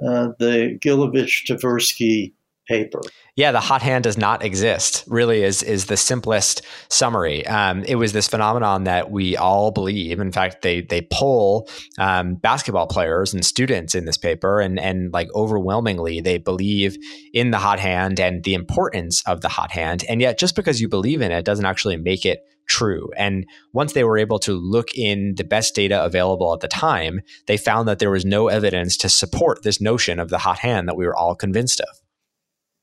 uh, 0.02 0.28
the 0.38 0.78
Gilovich 0.82 1.46
Tversky 1.48 2.32
paper? 2.66 3.00
Yeah, 3.36 3.50
the 3.50 3.60
hot 3.60 3.82
hand 3.82 4.04
does 4.04 4.16
not 4.16 4.44
exist. 4.44 5.04
Really, 5.08 5.42
is 5.42 5.62
is 5.62 5.86
the 5.86 5.96
simplest 5.96 6.62
summary. 6.88 7.46
Um, 7.46 7.82
it 7.84 7.96
was 7.96 8.12
this 8.12 8.28
phenomenon 8.28 8.84
that 8.84 9.10
we 9.10 9.36
all 9.36 9.72
believe. 9.72 10.20
In 10.20 10.30
fact, 10.30 10.62
they 10.62 10.82
they 10.82 11.02
poll 11.12 11.68
um, 11.98 12.36
basketball 12.36 12.86
players 12.86 13.34
and 13.34 13.44
students 13.44 13.94
in 13.94 14.04
this 14.04 14.18
paper, 14.18 14.60
and 14.60 14.78
and 14.78 15.12
like 15.12 15.28
overwhelmingly, 15.34 16.20
they 16.20 16.38
believe 16.38 16.96
in 17.32 17.50
the 17.50 17.58
hot 17.58 17.80
hand 17.80 18.20
and 18.20 18.44
the 18.44 18.54
importance 18.54 19.22
of 19.26 19.40
the 19.40 19.48
hot 19.48 19.72
hand. 19.72 20.04
And 20.08 20.20
yet, 20.20 20.38
just 20.38 20.54
because 20.54 20.80
you 20.80 20.88
believe 20.88 21.20
in 21.20 21.32
it 21.32 21.44
doesn't 21.44 21.66
actually 21.66 21.96
make 21.96 22.24
it 22.24 22.40
true. 22.66 23.10
And 23.16 23.46
once 23.72 23.92
they 23.92 24.04
were 24.04 24.18
able 24.18 24.38
to 24.40 24.52
look 24.52 24.94
in 24.94 25.34
the 25.36 25.44
best 25.44 25.74
data 25.74 26.02
available 26.04 26.52
at 26.52 26.60
the 26.60 26.68
time, 26.68 27.20
they 27.46 27.56
found 27.56 27.88
that 27.88 27.98
there 27.98 28.10
was 28.10 28.24
no 28.24 28.48
evidence 28.48 28.96
to 28.98 29.08
support 29.08 29.62
this 29.62 29.80
notion 29.80 30.18
of 30.18 30.30
the 30.30 30.38
hot 30.38 30.58
hand 30.58 30.88
that 30.88 30.96
we 30.96 31.06
were 31.06 31.16
all 31.16 31.34
convinced 31.34 31.80
of. 31.80 32.00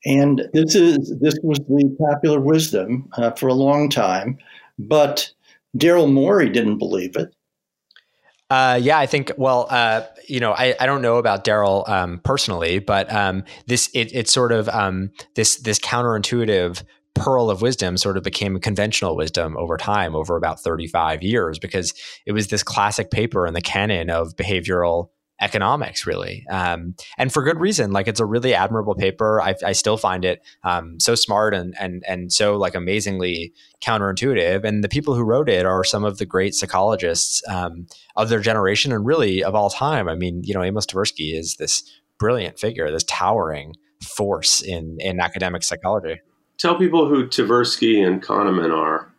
And 0.05 0.49
this 0.53 0.73
is 0.73 1.13
this 1.21 1.35
was 1.43 1.59
the 1.59 1.95
popular 1.99 2.39
wisdom 2.39 3.07
uh, 3.17 3.31
for 3.31 3.47
a 3.47 3.53
long 3.53 3.87
time, 3.87 4.37
but 4.79 5.31
Daryl 5.77 6.11
Morey 6.11 6.49
didn't 6.49 6.79
believe 6.79 7.15
it. 7.15 7.33
Uh, 8.49 8.79
yeah, 8.81 8.97
I 8.97 9.05
think. 9.05 9.31
Well, 9.37 9.67
uh, 9.69 10.01
you 10.27 10.39
know, 10.39 10.51
I, 10.51 10.75
I 10.79 10.85
don't 10.85 11.01
know 11.01 11.17
about 11.17 11.45
Daryl 11.45 11.87
um, 11.87 12.19
personally, 12.23 12.79
but 12.79 13.11
um, 13.13 13.43
this 13.67 13.89
it, 13.93 14.13
it's 14.13 14.31
sort 14.33 14.51
of 14.51 14.67
um, 14.69 15.11
this 15.35 15.57
this 15.57 15.79
counterintuitive 15.79 16.83
pearl 17.15 17.49
of 17.49 17.61
wisdom 17.61 17.97
sort 17.97 18.17
of 18.17 18.23
became 18.23 18.59
conventional 18.59 19.15
wisdom 19.15 19.57
over 19.57 19.77
time, 19.77 20.15
over 20.15 20.35
about 20.35 20.59
35 20.59 21.21
years, 21.21 21.59
because 21.59 21.93
it 22.25 22.31
was 22.31 22.47
this 22.47 22.63
classic 22.63 23.11
paper 23.11 23.45
in 23.45 23.53
the 23.53 23.61
canon 23.61 24.09
of 24.09 24.35
behavioral 24.35 25.09
economics, 25.41 26.05
really. 26.05 26.45
Um, 26.49 26.95
and 27.17 27.33
for 27.33 27.43
good 27.43 27.59
reason. 27.59 27.91
Like 27.91 28.07
it's 28.07 28.19
a 28.19 28.25
really 28.25 28.53
admirable 28.53 28.93
paper. 28.93 29.41
I, 29.41 29.55
I 29.65 29.71
still 29.71 29.97
find 29.97 30.23
it 30.23 30.45
um, 30.63 30.99
so 30.99 31.15
smart 31.15 31.53
and, 31.53 31.73
and, 31.79 32.03
and 32.07 32.31
so 32.31 32.55
like 32.57 32.75
amazingly 32.75 33.51
counterintuitive. 33.83 34.63
And 34.63 34.83
the 34.83 34.89
people 34.89 35.15
who 35.15 35.23
wrote 35.23 35.49
it 35.49 35.65
are 35.65 35.83
some 35.83 36.03
of 36.03 36.19
the 36.19 36.25
great 36.25 36.53
psychologists 36.53 37.41
um, 37.49 37.87
of 38.15 38.29
their 38.29 38.39
generation 38.39 38.91
and 38.91 39.05
really 39.05 39.43
of 39.43 39.55
all 39.55 39.71
time. 39.71 40.07
I 40.07 40.15
mean, 40.15 40.41
you 40.43 40.53
know, 40.53 40.63
Amos 40.63 40.85
Tversky 40.85 41.35
is 41.35 41.55
this 41.57 41.83
brilliant 42.19 42.59
figure, 42.59 42.91
this 42.91 43.03
towering 43.05 43.73
force 44.03 44.61
in, 44.61 44.97
in 44.99 45.19
academic 45.19 45.63
psychology. 45.63 46.21
Tell 46.61 46.75
people 46.75 47.07
who 47.07 47.25
Tversky 47.25 48.05
and 48.05 48.21
Kahneman 48.21 48.71
are. 48.71 49.11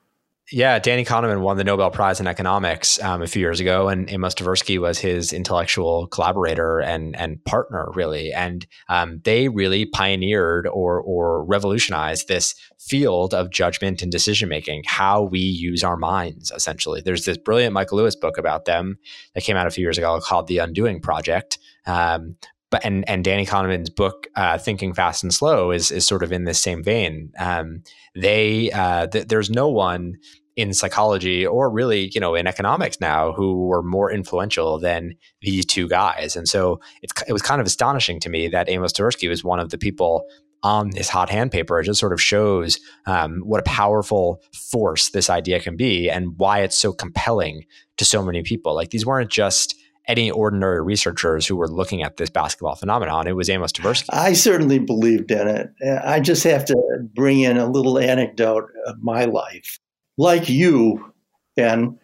Yeah, 0.53 0.79
Danny 0.79 1.05
Kahneman 1.05 1.41
won 1.41 1.57
the 1.57 1.65
Nobel 1.65 1.91
Prize 1.91 2.21
in 2.21 2.29
economics 2.29 3.03
um, 3.03 3.21
a 3.21 3.27
few 3.27 3.41
years 3.41 3.59
ago, 3.59 3.89
and 3.89 4.09
Amos 4.13 4.35
Tversky 4.35 4.79
was 4.79 5.01
his 5.01 5.33
intellectual 5.33 6.07
collaborator 6.07 6.79
and 6.79 7.17
and 7.17 7.45
partner, 7.45 7.89
really. 7.95 8.33
And 8.33 8.65
um, 8.89 9.21
they 9.25 9.49
really 9.49 9.87
pioneered 9.87 10.69
or 10.69 11.01
or 11.01 11.45
revolutionized 11.45 12.29
this 12.29 12.55
field 12.79 13.35
of 13.35 13.51
judgment 13.51 14.03
and 14.03 14.13
decision 14.13 14.49
making, 14.49 14.85
how 14.87 15.23
we 15.23 15.41
use 15.41 15.83
our 15.83 15.97
minds. 15.97 16.53
Essentially, 16.55 17.03
there's 17.05 17.25
this 17.25 17.39
brilliant 17.39 17.73
Michael 17.73 17.99
Lewis 17.99 18.15
book 18.15 18.39
about 18.39 18.67
them 18.67 18.99
that 19.35 19.43
came 19.43 19.57
out 19.57 19.67
a 19.67 19.71
few 19.71 19.83
years 19.83 19.99
ago 19.99 20.21
called 20.21 20.47
The 20.47 20.59
Undoing 20.59 21.01
Project, 21.01 21.59
um, 21.87 22.37
but 22.73 22.85
and 22.85 23.09
and 23.09 23.23
Danny 23.23 23.47
Kahneman's 23.47 23.91
book 23.91 24.27
uh, 24.35 24.59
Thinking 24.59 24.95
Fast 24.95 25.23
and 25.23 25.33
Slow 25.33 25.71
is 25.71 25.93
is 25.93 26.05
sort 26.05 26.25
of 26.25 26.33
in 26.33 26.45
this 26.45 26.59
same 26.59 26.83
vein. 26.83 27.31
Um, 27.39 27.85
they 28.17 28.73
uh, 28.73 29.07
th- 29.07 29.29
there's 29.29 29.51
no 29.51 29.69
one 29.69 30.17
in 30.57 30.75
psychology 30.75 31.47
or 31.47 31.71
really 31.71 32.11
you 32.15 32.21
know 32.21 32.35
in 32.35 32.47
economics 32.47 33.01
now 33.01 33.33
who 33.33 33.67
were 33.67 33.83
more 33.83 34.11
influential 34.11 34.79
than 34.81 35.15
these 35.43 35.65
two 35.65 35.87
guys, 35.87 36.35
and 36.35 36.49
so 36.49 36.81
it 37.29 37.33
was 37.33 37.43
kind 37.43 37.61
of 37.61 37.67
astonishing 37.67 38.19
to 38.21 38.31
me 38.31 38.49
that 38.49 38.69
Amos 38.69 38.93
Tversky 38.93 39.29
was 39.29 39.45
one 39.45 39.61
of 39.61 39.71
the 39.71 39.79
people 39.79 40.25
on 40.63 40.91
this 40.91 41.09
hot 41.09 41.29
hand 41.29 41.51
paper. 41.53 41.79
It 41.79 41.85
just 41.85 42.01
sort 42.01 42.13
of 42.13 42.23
shows 42.23 42.81
um, 43.07 43.43
what 43.45 43.61
a 43.61 43.65
powerful 43.65 44.43
force 44.71 45.11
this 45.11 45.29
idea 45.29 45.61
can 45.61 45.77
be 45.77 46.09
and 46.09 46.39
why 46.39 46.61
it's 46.61 46.79
so 46.79 46.93
compelling 46.93 47.67
to 47.99 48.05
so 48.05 48.23
many 48.23 48.43
people. 48.43 48.75
Like 48.75 48.91
these 48.91 49.05
weren't 49.05 49.31
just 49.31 49.75
any 50.07 50.31
ordinary 50.31 50.83
researchers 50.83 51.47
who 51.47 51.57
were 51.57 51.69
looking 51.69 52.03
at 52.03 52.17
this 52.17 52.31
basketball 52.31 52.75
phenomenon. 52.75 53.27
It 53.27 53.37
was 53.37 53.49
Amos 53.49 53.73
Tversky. 53.73 54.07
I 54.11 54.33
certainly 54.33 54.79
believed 54.79 55.31
in 55.31 55.49
it. 55.49 55.71
I 56.05 56.21
just 56.21 56.45
have 56.45 56.65
to 56.67 56.77
bring 57.15 57.41
in 57.41 57.57
a 57.57 57.71
little 57.71 57.99
anecdote 57.99 58.71
of 58.87 59.03
my 59.03 59.27
life. 59.27 59.79
Like 60.19 60.49
you, 60.49 61.13
Ben, 61.57 61.99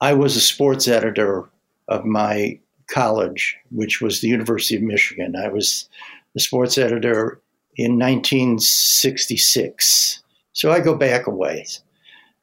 I 0.00 0.14
was 0.14 0.36
a 0.36 0.40
sports 0.40 0.88
editor 0.88 1.48
of 1.88 2.04
my 2.04 2.60
college, 2.88 3.56
which 3.70 4.00
was 4.00 4.20
the 4.20 4.28
University 4.28 4.76
of 4.76 4.82
Michigan. 4.82 5.34
I 5.36 5.48
was 5.48 5.88
the 6.34 6.40
sports 6.40 6.78
editor 6.78 7.40
in 7.76 7.98
1966. 7.98 10.22
So 10.52 10.72
I 10.72 10.80
go 10.80 10.96
back 10.96 11.26
a 11.26 11.30
ways. 11.30 11.82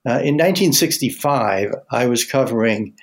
Uh, 0.08 0.22
in 0.22 0.38
1965, 0.38 1.74
I 1.92 2.06
was 2.06 2.24
covering 2.24 2.94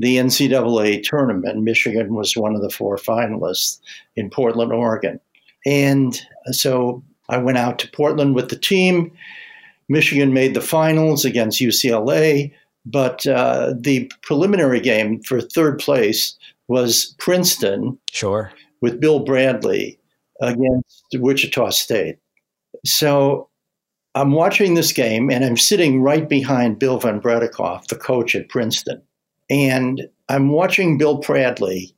the 0.00 0.16
NCAA 0.16 1.02
tournament. 1.02 1.62
Michigan 1.62 2.14
was 2.14 2.34
one 2.34 2.56
of 2.56 2.62
the 2.62 2.70
four 2.70 2.96
finalists 2.96 3.78
in 4.16 4.30
Portland, 4.30 4.72
Oregon. 4.72 5.20
And 5.66 6.18
so 6.46 7.04
I 7.28 7.36
went 7.36 7.58
out 7.58 7.78
to 7.80 7.90
Portland 7.90 8.34
with 8.34 8.48
the 8.48 8.56
team. 8.56 9.12
Michigan 9.90 10.32
made 10.32 10.54
the 10.54 10.62
finals 10.62 11.26
against 11.26 11.60
UCLA, 11.60 12.50
but 12.86 13.26
uh, 13.26 13.74
the 13.78 14.10
preliminary 14.22 14.80
game 14.80 15.20
for 15.22 15.40
third 15.40 15.78
place 15.78 16.34
was 16.68 17.14
Princeton. 17.18 17.98
Sure. 18.10 18.50
With 18.80 19.00
Bill 19.00 19.20
Bradley 19.20 19.98
against 20.40 21.04
Wichita 21.12 21.70
State. 21.70 22.16
So 22.86 23.50
I'm 24.14 24.32
watching 24.32 24.74
this 24.74 24.92
game 24.92 25.30
and 25.30 25.44
I'm 25.44 25.58
sitting 25.58 26.00
right 26.00 26.26
behind 26.26 26.78
Bill 26.78 26.98
Van 26.98 27.20
Breda 27.20 27.48
Kolff, 27.48 27.88
the 27.88 27.96
coach 27.96 28.34
at 28.34 28.48
Princeton. 28.48 29.02
And 29.50 30.08
I'm 30.28 30.50
watching 30.50 30.96
Bill 30.96 31.18
Bradley, 31.18 31.94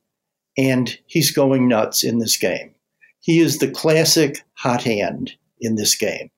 and 0.57 0.97
he's 1.05 1.31
going 1.31 1.67
nuts 1.67 2.03
in 2.03 2.17
this 2.17 2.35
game. 2.35 2.73
He 3.19 3.39
is 3.39 3.59
the 3.59 3.69
classic 3.69 4.43
hot 4.55 4.83
hand 4.83 5.33
in 5.61 5.75
this 5.75 5.95
game. 5.95 6.29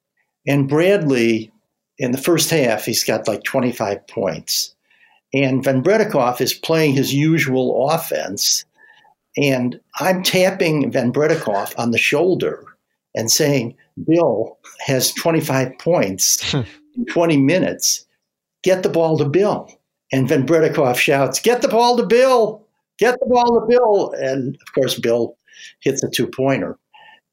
And 0.46 0.70
Bradley, 0.70 1.52
in 1.98 2.12
the 2.12 2.18
first 2.18 2.50
half, 2.50 2.86
he's 2.86 3.04
got 3.04 3.28
like 3.28 3.44
25 3.44 4.06
points. 4.08 4.76
And 5.34 5.64
Van 5.64 5.82
Breda 5.82 6.06
Kolff 6.06 6.42
is 6.42 6.54
playing 6.54 6.94
his 6.94 7.14
usual 7.14 7.90
offense. 7.90 8.66
And 9.38 9.80
I'm 10.00 10.22
tapping 10.22 10.92
Van 10.92 11.12
Breda 11.12 11.36
Kolff 11.36 11.74
on 11.78 11.92
the 11.92 11.98
shoulder 11.98 12.64
and 13.16 13.32
saying, 13.32 13.76
Bill 14.06 14.58
has 14.86 15.12
25 15.14 15.78
points 15.80 16.54
in 16.54 17.06
20 17.10 17.38
minutes. 17.38 18.06
Get 18.64 18.84
the 18.84 18.90
ball 18.90 19.18
to 19.18 19.26
Bill. 19.26 19.70
And 20.12 20.30
Van 20.30 20.46
Breda 20.46 20.74
Kolff 20.74 20.98
shouts, 20.98 21.40
Get 21.40 21.62
the 21.62 21.68
ball 21.68 21.98
to 21.98 22.06
Bill! 22.06 22.66
Get 22.98 23.20
the 23.20 23.26
ball 23.26 23.60
to 23.60 23.68
Bill! 23.68 24.14
And 24.18 24.56
of 24.56 24.74
course, 24.74 25.00
Bill 25.00 25.38
hits 25.82 26.04
a 26.04 26.10
two 26.10 26.28
pointer. 26.28 26.78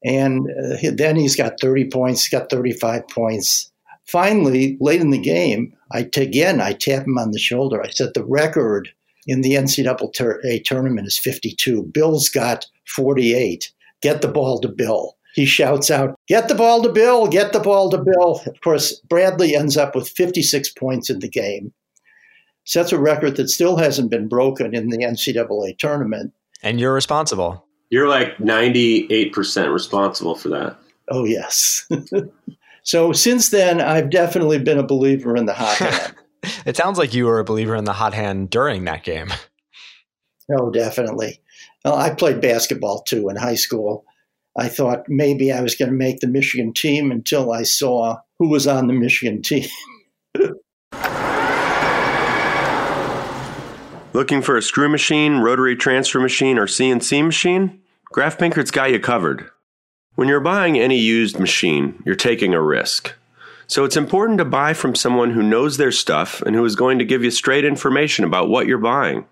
And 0.03 0.47
uh, 0.49 0.91
then 0.95 1.15
he's 1.15 1.35
got 1.35 1.59
30 1.61 1.89
points, 1.89 2.25
he's 2.25 2.39
got 2.39 2.49
35 2.49 3.07
points. 3.07 3.71
Finally, 4.05 4.77
late 4.81 4.99
in 4.99 5.11
the 5.11 5.17
game, 5.17 5.73
I 5.91 6.09
again 6.17 6.59
I 6.59 6.73
tap 6.73 7.05
him 7.05 7.17
on 7.17 7.31
the 7.31 7.39
shoulder. 7.39 7.81
I 7.81 7.89
said 7.89 8.09
the 8.13 8.25
record 8.25 8.89
in 9.27 9.41
the 9.41 9.53
NCAA 9.53 10.63
tournament 10.65 11.07
is 11.07 11.17
52. 11.17 11.83
Bill's 11.83 12.27
got 12.27 12.65
48. 12.85 13.71
Get 14.01 14.21
the 14.21 14.27
ball 14.27 14.59
to 14.59 14.67
Bill. 14.67 15.15
He 15.35 15.45
shouts 15.45 15.89
out, 15.89 16.15
"Get 16.27 16.49
the 16.49 16.55
ball 16.55 16.83
to 16.83 16.89
Bill! 16.89 17.27
Get 17.27 17.53
the 17.53 17.59
ball 17.59 17.89
to 17.89 17.97
Bill!" 17.97 18.41
Of 18.45 18.61
course, 18.61 18.99
Bradley 19.09 19.55
ends 19.55 19.77
up 19.77 19.95
with 19.95 20.09
56 20.09 20.69
points 20.73 21.09
in 21.09 21.19
the 21.19 21.29
game 21.29 21.73
sets 22.65 22.91
a 22.91 22.99
record 22.99 23.35
that 23.37 23.49
still 23.49 23.77
hasn't 23.77 24.09
been 24.09 24.27
broken 24.27 24.73
in 24.73 24.89
the 24.89 24.97
NCAA 24.97 25.77
tournament. 25.77 26.33
And 26.61 26.79
you're 26.79 26.93
responsible. 26.93 27.65
You're 27.89 28.07
like 28.07 28.37
98% 28.37 29.73
responsible 29.73 30.35
for 30.35 30.49
that. 30.49 30.77
Oh, 31.09 31.25
yes. 31.25 31.87
so 32.83 33.11
since 33.11 33.49
then, 33.49 33.81
I've 33.81 34.09
definitely 34.09 34.59
been 34.59 34.79
a 34.79 34.83
believer 34.83 35.35
in 35.35 35.45
the 35.45 35.53
hot 35.53 35.77
hand. 35.77 36.15
it 36.65 36.77
sounds 36.77 36.97
like 36.97 37.13
you 37.13 37.25
were 37.25 37.39
a 37.39 37.43
believer 37.43 37.75
in 37.75 37.83
the 37.83 37.93
hot 37.93 38.13
hand 38.13 38.49
during 38.49 38.85
that 38.85 39.03
game. 39.03 39.31
Oh, 40.51 40.71
definitely. 40.71 41.41
Well, 41.85 41.95
I 41.95 42.09
played 42.11 42.41
basketball 42.41 43.01
too 43.03 43.29
in 43.29 43.35
high 43.35 43.55
school. 43.55 44.05
I 44.57 44.69
thought 44.69 45.05
maybe 45.07 45.51
I 45.51 45.61
was 45.61 45.75
going 45.75 45.89
to 45.89 45.97
make 45.97 46.19
the 46.19 46.27
Michigan 46.27 46.73
team 46.73 47.11
until 47.11 47.51
I 47.51 47.63
saw 47.63 48.17
who 48.39 48.49
was 48.49 48.67
on 48.67 48.87
the 48.87 48.93
Michigan 48.93 49.41
team. 49.41 49.67
Looking 54.13 54.43
for 54.43 54.55
a 54.55 54.61
screw 54.61 54.89
machine, 54.89 55.37
rotary 55.37 55.75
transfer 55.75 56.19
machine, 56.19 56.59
or 56.59 56.67
CNC 56.67 57.25
machine? 57.25 57.81
Graff 58.05 58.37
Pinkert's 58.37 58.69
got 58.69 58.91
you 58.91 58.99
covered. 58.99 59.49
When 60.13 60.27
you're 60.27 60.39
buying 60.39 60.77
any 60.77 60.99
used 60.99 61.39
machine, 61.39 62.01
you're 62.05 62.13
taking 62.13 62.53
a 62.53 62.61
risk. 62.61 63.15
So 63.65 63.85
it's 63.85 63.97
important 63.97 64.37
to 64.37 64.45
buy 64.45 64.73
from 64.73 64.93
someone 64.93 65.31
who 65.31 65.41
knows 65.41 65.77
their 65.77 65.91
stuff 65.91 66.43
and 66.43 66.55
who 66.55 66.63
is 66.63 66.75
going 66.75 66.99
to 66.99 67.05
give 67.05 67.23
you 67.23 67.31
straight 67.31 67.65
information 67.65 68.23
about 68.23 68.49
what 68.49 68.67
you're 68.67 68.77
buying. 68.77 69.25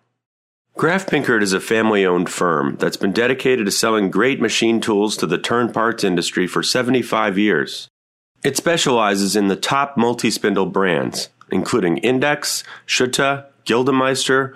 Graff 0.76 1.06
Pinkert 1.06 1.44
is 1.44 1.54
a 1.54 1.60
family 1.60 2.04
owned 2.04 2.32
firm 2.32 2.76
that's 2.78 2.98
been 2.98 3.12
dedicated 3.12 3.68
to 3.68 3.72
selling 3.72 4.10
great 4.10 4.42
machine 4.42 4.82
tools 4.82 5.16
to 5.18 5.28
the 5.28 5.38
turn 5.38 5.72
parts 5.72 6.04
industry 6.04 6.48
for 6.48 6.64
75 6.64 7.38
years. 7.38 7.88
It 8.44 8.58
specializes 8.58 9.36
in 9.36 9.48
the 9.48 9.56
top 9.56 9.96
multi 9.96 10.32
spindle 10.32 10.66
brands, 10.66 11.30
including 11.52 11.98
Index, 12.00 12.64
Schutte, 12.88 13.46
Gildemeister, 13.66 14.56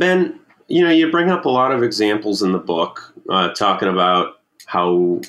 Ben, 0.00 0.40
you 0.66 0.82
know, 0.82 0.90
you 0.90 1.10
bring 1.10 1.28
up 1.28 1.44
a 1.44 1.50
lot 1.50 1.72
of 1.72 1.82
examples 1.82 2.42
in 2.42 2.52
the 2.52 2.58
book 2.58 3.12
uh, 3.28 3.50
talking 3.50 3.88
about 3.88 4.40
how, 4.64 5.20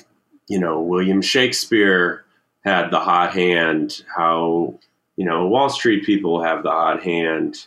you 0.48 0.58
know, 0.58 0.80
William 0.80 1.20
Shakespeare 1.20 2.24
had 2.64 2.90
the 2.90 2.98
hot 2.98 3.34
hand, 3.34 4.02
how, 4.16 4.80
you 5.16 5.26
know, 5.26 5.46
Wall 5.46 5.68
Street 5.68 6.06
people 6.06 6.42
have 6.42 6.62
the 6.62 6.70
hot 6.70 7.02
hand. 7.02 7.66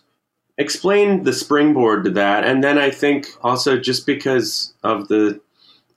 Explain 0.58 1.22
the 1.22 1.34
springboard 1.34 2.06
to 2.06 2.10
that. 2.10 2.44
And 2.44 2.64
then 2.64 2.80
I 2.80 2.90
think 2.90 3.28
also 3.44 3.78
just 3.78 4.08
because 4.08 4.74
of 4.82 5.08
the 5.08 5.40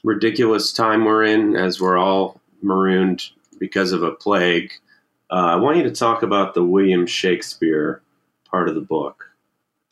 ridiculous 0.05 0.75
time 0.75 1.07
we're 1.07 1.25
in, 1.25 1.57
as 1.57 1.81
we're 1.81 1.97
all 1.97 2.39
marooned 2.61 3.25
because 3.59 3.93
of 3.93 4.03
a 4.03 4.13
plague, 4.13 4.73
uh, 5.31 5.37
I 5.37 5.57
want 5.57 5.79
you 5.79 5.85
to 5.85 5.91
talk 5.91 6.23
about 6.23 6.53
the 6.53 6.65
William 6.65 7.07
Shakespeare 7.07 8.03
part 8.51 8.69
of 8.69 8.75
the 8.75 8.83
book. 8.83 9.28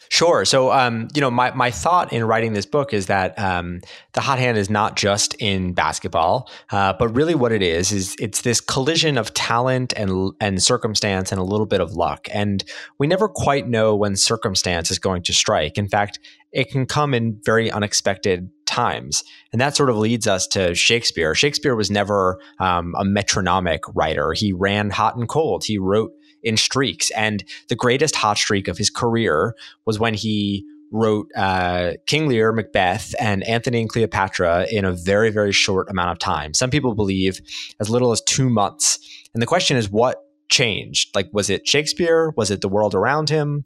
Sure. 0.08 0.44
So, 0.44 0.72
um, 0.72 1.08
you 1.14 1.20
know, 1.20 1.30
my, 1.30 1.52
my 1.52 1.70
thought 1.70 2.12
in 2.12 2.24
writing 2.24 2.52
this 2.52 2.66
book 2.66 2.92
is 2.92 3.06
that 3.06 3.38
um, 3.38 3.80
the 4.12 4.20
hot 4.20 4.38
hand 4.38 4.58
is 4.58 4.70
not 4.70 4.96
just 4.96 5.34
in 5.34 5.72
basketball, 5.72 6.48
uh, 6.70 6.92
but 6.98 7.08
really 7.08 7.34
what 7.34 7.52
it 7.52 7.62
is 7.62 7.92
is 7.92 8.16
it's 8.18 8.42
this 8.42 8.60
collision 8.60 9.18
of 9.18 9.34
talent 9.34 9.92
and 9.96 10.32
and 10.40 10.62
circumstance 10.62 11.32
and 11.32 11.40
a 11.40 11.44
little 11.44 11.66
bit 11.66 11.80
of 11.80 11.92
luck. 11.92 12.28
And 12.32 12.64
we 12.98 13.06
never 13.06 13.28
quite 13.28 13.68
know 13.68 13.94
when 13.94 14.16
circumstance 14.16 14.90
is 14.90 14.98
going 14.98 15.22
to 15.24 15.32
strike. 15.32 15.78
In 15.78 15.88
fact, 15.88 16.18
it 16.52 16.70
can 16.70 16.86
come 16.86 17.12
in 17.12 17.38
very 17.44 17.70
unexpected 17.70 18.48
times. 18.66 19.22
And 19.52 19.60
that 19.60 19.76
sort 19.76 19.90
of 19.90 19.96
leads 19.96 20.26
us 20.26 20.46
to 20.48 20.74
Shakespeare. 20.74 21.34
Shakespeare 21.34 21.76
was 21.76 21.90
never 21.90 22.38
um, 22.58 22.94
a 22.98 23.04
metronomic 23.04 23.82
writer. 23.94 24.32
He 24.32 24.52
ran 24.52 24.90
hot 24.90 25.16
and 25.16 25.28
cold. 25.28 25.64
He 25.64 25.78
wrote 25.78 26.12
in 26.42 26.56
streaks. 26.56 27.10
And 27.12 27.44
the 27.68 27.76
greatest 27.76 28.16
hot 28.16 28.38
streak 28.38 28.68
of 28.68 28.78
his 28.78 28.90
career 28.90 29.54
was 29.84 29.98
when 29.98 30.14
he 30.14 30.64
wrote 30.92 31.28
uh, 31.36 31.92
King 32.06 32.28
Lear, 32.28 32.52
Macbeth, 32.52 33.14
and 33.20 33.42
Antony 33.44 33.80
and 33.80 33.88
Cleopatra 33.88 34.66
in 34.70 34.84
a 34.84 34.92
very, 34.92 35.30
very 35.30 35.52
short 35.52 35.90
amount 35.90 36.10
of 36.10 36.18
time. 36.18 36.54
Some 36.54 36.70
people 36.70 36.94
believe 36.94 37.40
as 37.80 37.90
little 37.90 38.12
as 38.12 38.22
two 38.22 38.48
months. 38.48 38.98
And 39.34 39.42
the 39.42 39.46
question 39.46 39.76
is, 39.76 39.90
what 39.90 40.22
changed? 40.48 41.14
Like, 41.14 41.28
was 41.32 41.50
it 41.50 41.66
Shakespeare? 41.66 42.32
Was 42.36 42.50
it 42.50 42.60
the 42.60 42.68
world 42.68 42.94
around 42.94 43.28
him? 43.28 43.64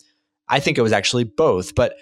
I 0.49 0.61
think 0.61 0.79
it 0.79 0.83
was 0.83 0.93
actually 0.93 1.25
both. 1.25 1.75
But 1.75 1.95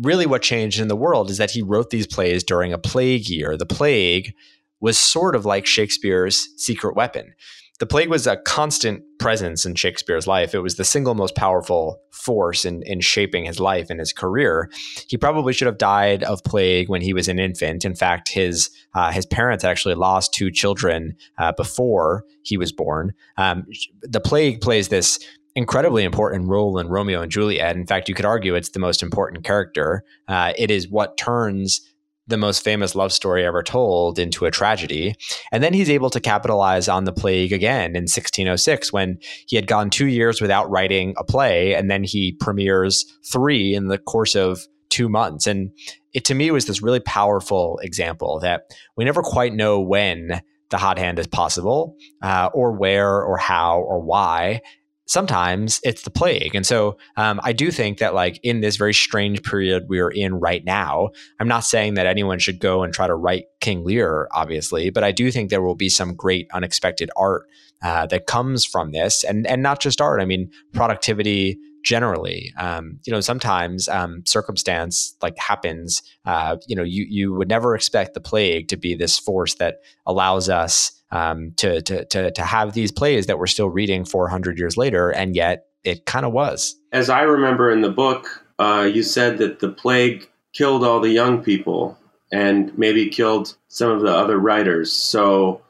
really, 0.00 0.26
what 0.26 0.42
changed 0.42 0.80
in 0.80 0.88
the 0.88 0.96
world 0.96 1.30
is 1.30 1.38
that 1.38 1.52
he 1.52 1.62
wrote 1.62 1.90
these 1.90 2.06
plays 2.06 2.42
during 2.42 2.72
a 2.72 2.78
plague 2.78 3.28
year. 3.28 3.56
The 3.56 3.66
plague 3.66 4.34
was 4.80 4.98
sort 4.98 5.34
of 5.34 5.46
like 5.46 5.66
Shakespeare's 5.66 6.48
secret 6.56 6.96
weapon 6.96 7.34
the 7.80 7.86
plague 7.86 8.08
was 8.08 8.26
a 8.26 8.36
constant 8.36 9.02
presence 9.18 9.66
in 9.66 9.74
Shakespeare's 9.74 10.26
life. 10.26 10.54
It 10.54 10.60
was 10.60 10.76
the 10.76 10.84
single 10.84 11.14
most 11.14 11.34
powerful 11.34 12.00
force 12.12 12.64
in, 12.64 12.82
in 12.84 13.00
shaping 13.00 13.44
his 13.44 13.58
life 13.58 13.90
and 13.90 13.98
his 13.98 14.12
career. 14.12 14.70
He 15.08 15.16
probably 15.16 15.52
should 15.52 15.66
have 15.66 15.78
died 15.78 16.22
of 16.22 16.44
plague 16.44 16.88
when 16.88 17.02
he 17.02 17.12
was 17.12 17.26
an 17.26 17.38
infant. 17.38 17.84
In 17.84 17.94
fact, 17.94 18.28
his 18.28 18.70
uh, 18.94 19.10
his 19.10 19.26
parents 19.26 19.64
actually 19.64 19.94
lost 19.94 20.32
two 20.32 20.50
children 20.50 21.16
uh, 21.38 21.52
before 21.52 22.24
he 22.42 22.56
was 22.56 22.70
born. 22.70 23.12
Um, 23.36 23.66
the 24.02 24.20
plague 24.20 24.60
plays 24.60 24.88
this 24.88 25.18
incredibly 25.56 26.04
important 26.04 26.48
role 26.48 26.78
in 26.78 26.88
Romeo 26.88 27.22
and 27.22 27.30
Juliet. 27.30 27.76
In 27.76 27.86
fact, 27.86 28.08
you 28.08 28.14
could 28.14 28.24
argue 28.24 28.54
it's 28.54 28.70
the 28.70 28.80
most 28.80 29.02
important 29.02 29.44
character. 29.44 30.04
Uh, 30.28 30.52
it 30.58 30.70
is 30.70 30.88
what 30.88 31.16
turns 31.16 31.80
the 32.26 32.36
most 32.36 32.64
famous 32.64 32.94
love 32.94 33.12
story 33.12 33.44
ever 33.44 33.62
told 33.62 34.18
into 34.18 34.46
a 34.46 34.50
tragedy. 34.50 35.14
And 35.52 35.62
then 35.62 35.74
he's 35.74 35.90
able 35.90 36.10
to 36.10 36.20
capitalize 36.20 36.88
on 36.88 37.04
the 37.04 37.12
plague 37.12 37.52
again 37.52 37.90
in 37.90 38.04
1606 38.04 38.92
when 38.92 39.18
he 39.46 39.56
had 39.56 39.66
gone 39.66 39.90
two 39.90 40.06
years 40.06 40.40
without 40.40 40.70
writing 40.70 41.14
a 41.18 41.24
play. 41.24 41.74
And 41.74 41.90
then 41.90 42.02
he 42.02 42.32
premieres 42.32 43.04
three 43.30 43.74
in 43.74 43.88
the 43.88 43.98
course 43.98 44.34
of 44.34 44.66
two 44.88 45.08
months. 45.08 45.46
And 45.46 45.70
it 46.14 46.24
to 46.26 46.34
me 46.34 46.50
was 46.50 46.66
this 46.66 46.82
really 46.82 47.00
powerful 47.00 47.78
example 47.82 48.38
that 48.40 48.74
we 48.96 49.04
never 49.04 49.22
quite 49.22 49.52
know 49.52 49.80
when 49.80 50.40
the 50.70 50.78
hot 50.78 50.98
hand 50.98 51.18
is 51.18 51.26
possible 51.26 51.96
uh, 52.22 52.48
or 52.54 52.72
where 52.72 53.22
or 53.22 53.36
how 53.36 53.80
or 53.80 54.00
why 54.00 54.60
sometimes 55.06 55.80
it's 55.84 56.02
the 56.02 56.10
plague. 56.10 56.54
And 56.54 56.66
so 56.66 56.96
um, 57.16 57.40
I 57.42 57.52
do 57.52 57.70
think 57.70 57.98
that, 57.98 58.14
like, 58.14 58.40
in 58.42 58.60
this 58.60 58.76
very 58.76 58.94
strange 58.94 59.42
period 59.42 59.84
we're 59.88 60.10
in 60.10 60.34
right 60.34 60.64
now, 60.64 61.10
I'm 61.40 61.48
not 61.48 61.64
saying 61.64 61.94
that 61.94 62.06
anyone 62.06 62.38
should 62.38 62.58
go 62.58 62.82
and 62.82 62.92
try 62.92 63.06
to 63.06 63.14
write 63.14 63.44
King 63.60 63.84
Lear, 63.84 64.28
obviously, 64.32 64.90
but 64.90 65.04
I 65.04 65.12
do 65.12 65.30
think 65.30 65.50
there 65.50 65.62
will 65.62 65.74
be 65.74 65.88
some 65.88 66.14
great 66.14 66.48
unexpected 66.52 67.10
art 67.16 67.44
uh, 67.82 68.06
that 68.06 68.26
comes 68.26 68.64
from 68.64 68.92
this. 68.92 69.24
And, 69.24 69.46
and 69.46 69.62
not 69.62 69.80
just 69.80 70.00
art, 70.00 70.20
I 70.20 70.24
mean, 70.24 70.50
productivity 70.72 71.58
generally. 71.84 72.52
Um, 72.58 72.98
you 73.04 73.12
know, 73.12 73.20
sometimes 73.20 73.88
um, 73.88 74.22
circumstance 74.24 75.14
like 75.22 75.36
happens. 75.38 76.02
Uh, 76.24 76.56
you 76.66 76.74
know, 76.74 76.82
you 76.82 77.06
you 77.08 77.34
would 77.34 77.48
never 77.48 77.74
expect 77.74 78.14
the 78.14 78.20
plague 78.20 78.68
to 78.68 78.76
be 78.76 78.94
this 78.94 79.18
force 79.18 79.56
that 79.56 79.76
allows 80.06 80.48
us 80.48 80.93
um, 81.14 81.52
to, 81.56 81.80
to, 81.82 82.04
to, 82.06 82.30
to 82.32 82.42
have 82.42 82.74
these 82.74 82.92
plays 82.92 83.26
that 83.26 83.38
we're 83.38 83.46
still 83.46 83.70
reading 83.70 84.04
400 84.04 84.58
years 84.58 84.76
later, 84.76 85.10
and 85.10 85.34
yet 85.36 85.66
it 85.84 86.06
kind 86.06 86.26
of 86.26 86.32
was. 86.32 86.76
As 86.92 87.08
I 87.08 87.22
remember 87.22 87.70
in 87.70 87.82
the 87.82 87.90
book, 87.90 88.44
uh, 88.58 88.90
you 88.92 89.02
said 89.02 89.38
that 89.38 89.60
the 89.60 89.68
plague 89.68 90.28
killed 90.52 90.84
all 90.84 91.00
the 91.00 91.10
young 91.10 91.42
people 91.42 91.98
and 92.32 92.76
maybe 92.76 93.08
killed 93.08 93.56
some 93.68 93.90
of 93.90 94.00
the 94.00 94.14
other 94.14 94.38
writers. 94.38 94.92
So 94.92 95.62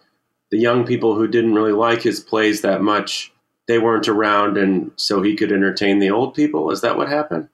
the 0.51 0.59
young 0.59 0.87
people 0.87 1.15
who 1.15 1.29
didn't 1.29 1.55
really 1.55 1.73
like 1.73 2.03
his 2.03 2.21
plays 2.21 2.63
that 2.63 2.81
much, 2.81 3.33
they 3.67 3.79
weren't 3.79 4.09
around, 4.09 4.57
and 4.57 4.93
so 4.97 5.23
he 5.23 5.37
could 5.37 5.53
entertain 5.53 5.99
the 5.99 6.11
old 6.11 6.35
people. 6.35 6.71
Is 6.71 6.81
that 6.81 6.97
what 6.97 7.09
happened? 7.09 7.49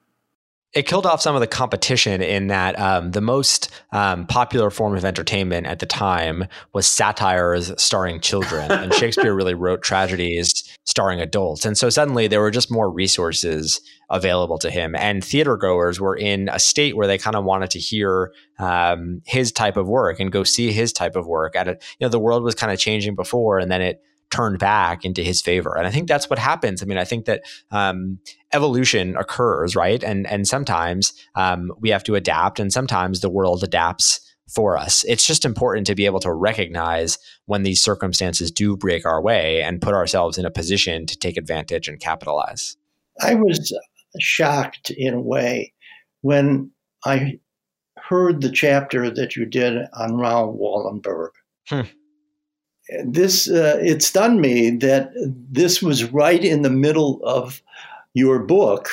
It 0.72 0.86
killed 0.86 1.04
off 1.04 1.20
some 1.20 1.34
of 1.34 1.40
the 1.40 1.48
competition 1.48 2.22
in 2.22 2.46
that 2.46 2.78
um, 2.78 3.10
the 3.10 3.20
most 3.20 3.70
um, 3.90 4.24
popular 4.26 4.70
form 4.70 4.96
of 4.96 5.04
entertainment 5.04 5.66
at 5.66 5.80
the 5.80 5.86
time 5.86 6.44
was 6.72 6.86
satires 6.86 7.72
starring 7.76 8.20
children, 8.20 8.70
and 8.70 8.94
Shakespeare 8.94 9.34
really 9.34 9.54
wrote 9.54 9.82
tragedies 9.82 10.64
starring 10.84 11.20
adults. 11.20 11.64
And 11.64 11.76
so 11.76 11.90
suddenly 11.90 12.28
there 12.28 12.40
were 12.40 12.52
just 12.52 12.70
more 12.70 12.90
resources 12.90 13.80
available 14.10 14.58
to 14.58 14.70
him, 14.70 14.94
and 14.94 15.24
theater 15.24 15.56
goers 15.56 15.98
were 16.00 16.16
in 16.16 16.48
a 16.52 16.60
state 16.60 16.96
where 16.96 17.08
they 17.08 17.18
kind 17.18 17.36
of 17.36 17.44
wanted 17.44 17.70
to 17.70 17.80
hear 17.80 18.32
um, 18.58 19.22
his 19.26 19.50
type 19.50 19.76
of 19.76 19.88
work 19.88 20.20
and 20.20 20.30
go 20.30 20.44
see 20.44 20.70
his 20.70 20.92
type 20.92 21.16
of 21.16 21.26
work. 21.26 21.56
At 21.56 21.66
a, 21.66 21.72
you 21.72 22.06
know, 22.06 22.08
the 22.08 22.20
world 22.20 22.44
was 22.44 22.54
kind 22.54 22.72
of 22.72 22.78
changing 22.78 23.16
before, 23.16 23.58
and 23.58 23.72
then 23.72 23.82
it 23.82 24.02
turned 24.30 24.58
back 24.58 25.04
into 25.04 25.22
his 25.22 25.42
favor. 25.42 25.76
And 25.76 25.86
I 25.86 25.90
think 25.90 26.08
that's 26.08 26.30
what 26.30 26.38
happens. 26.38 26.82
I 26.82 26.86
mean, 26.86 26.98
I 26.98 27.04
think 27.04 27.24
that 27.26 27.42
um, 27.70 28.18
evolution 28.52 29.16
occurs, 29.16 29.76
right? 29.76 30.02
And 30.02 30.26
and 30.26 30.46
sometimes 30.46 31.12
um, 31.34 31.72
we 31.80 31.90
have 31.90 32.04
to 32.04 32.14
adapt, 32.14 32.60
and 32.60 32.72
sometimes 32.72 33.20
the 33.20 33.30
world 33.30 33.62
adapts 33.62 34.20
for 34.52 34.76
us. 34.76 35.04
It's 35.04 35.26
just 35.26 35.44
important 35.44 35.86
to 35.86 35.94
be 35.94 36.06
able 36.06 36.20
to 36.20 36.32
recognize 36.32 37.18
when 37.46 37.62
these 37.62 37.82
circumstances 37.82 38.50
do 38.50 38.76
break 38.76 39.06
our 39.06 39.22
way 39.22 39.62
and 39.62 39.80
put 39.80 39.94
ourselves 39.94 40.38
in 40.38 40.44
a 40.44 40.50
position 40.50 41.06
to 41.06 41.16
take 41.16 41.36
advantage 41.36 41.88
and 41.88 42.00
capitalize. 42.00 42.76
I 43.20 43.34
was 43.34 43.72
shocked 44.18 44.90
in 44.90 45.14
a 45.14 45.20
way 45.20 45.72
when 46.22 46.72
I 47.04 47.38
heard 47.96 48.40
the 48.40 48.50
chapter 48.50 49.10
that 49.10 49.36
you 49.36 49.46
did 49.46 49.86
on 49.92 50.16
Raoul 50.16 50.58
Wallenberg. 50.58 51.30
Hmm. 51.68 51.88
This 53.04 53.48
uh, 53.48 53.78
it 53.82 54.02
stunned 54.02 54.40
me 54.40 54.70
that 54.70 55.12
this 55.50 55.80
was 55.82 56.12
right 56.12 56.42
in 56.42 56.62
the 56.62 56.70
middle 56.70 57.20
of 57.24 57.62
your 58.14 58.40
book 58.40 58.88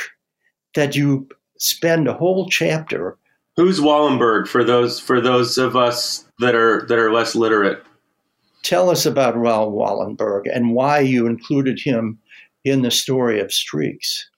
that 0.75 0.95
you 0.95 1.27
spend 1.57 2.07
a 2.07 2.13
whole 2.13 2.47
chapter. 2.49 3.17
Who's 3.55 3.79
Wallenberg 3.79 4.47
for 4.47 4.63
those 4.63 4.99
for 4.99 5.19
those 5.19 5.57
of 5.57 5.75
us 5.75 6.25
that 6.39 6.55
are 6.55 6.86
that 6.88 6.99
are 6.99 7.12
less 7.12 7.36
literate? 7.36 7.83
Tell 8.63 8.89
us 8.89 9.05
about 9.05 9.38
Raoul 9.38 9.71
Wallenberg 9.71 10.43
and 10.53 10.73
why 10.73 10.99
you 10.99 11.25
included 11.25 11.79
him 11.79 12.19
in 12.63 12.81
the 12.81 12.91
story 12.91 13.39
of 13.39 13.53
Streaks. 13.53 14.29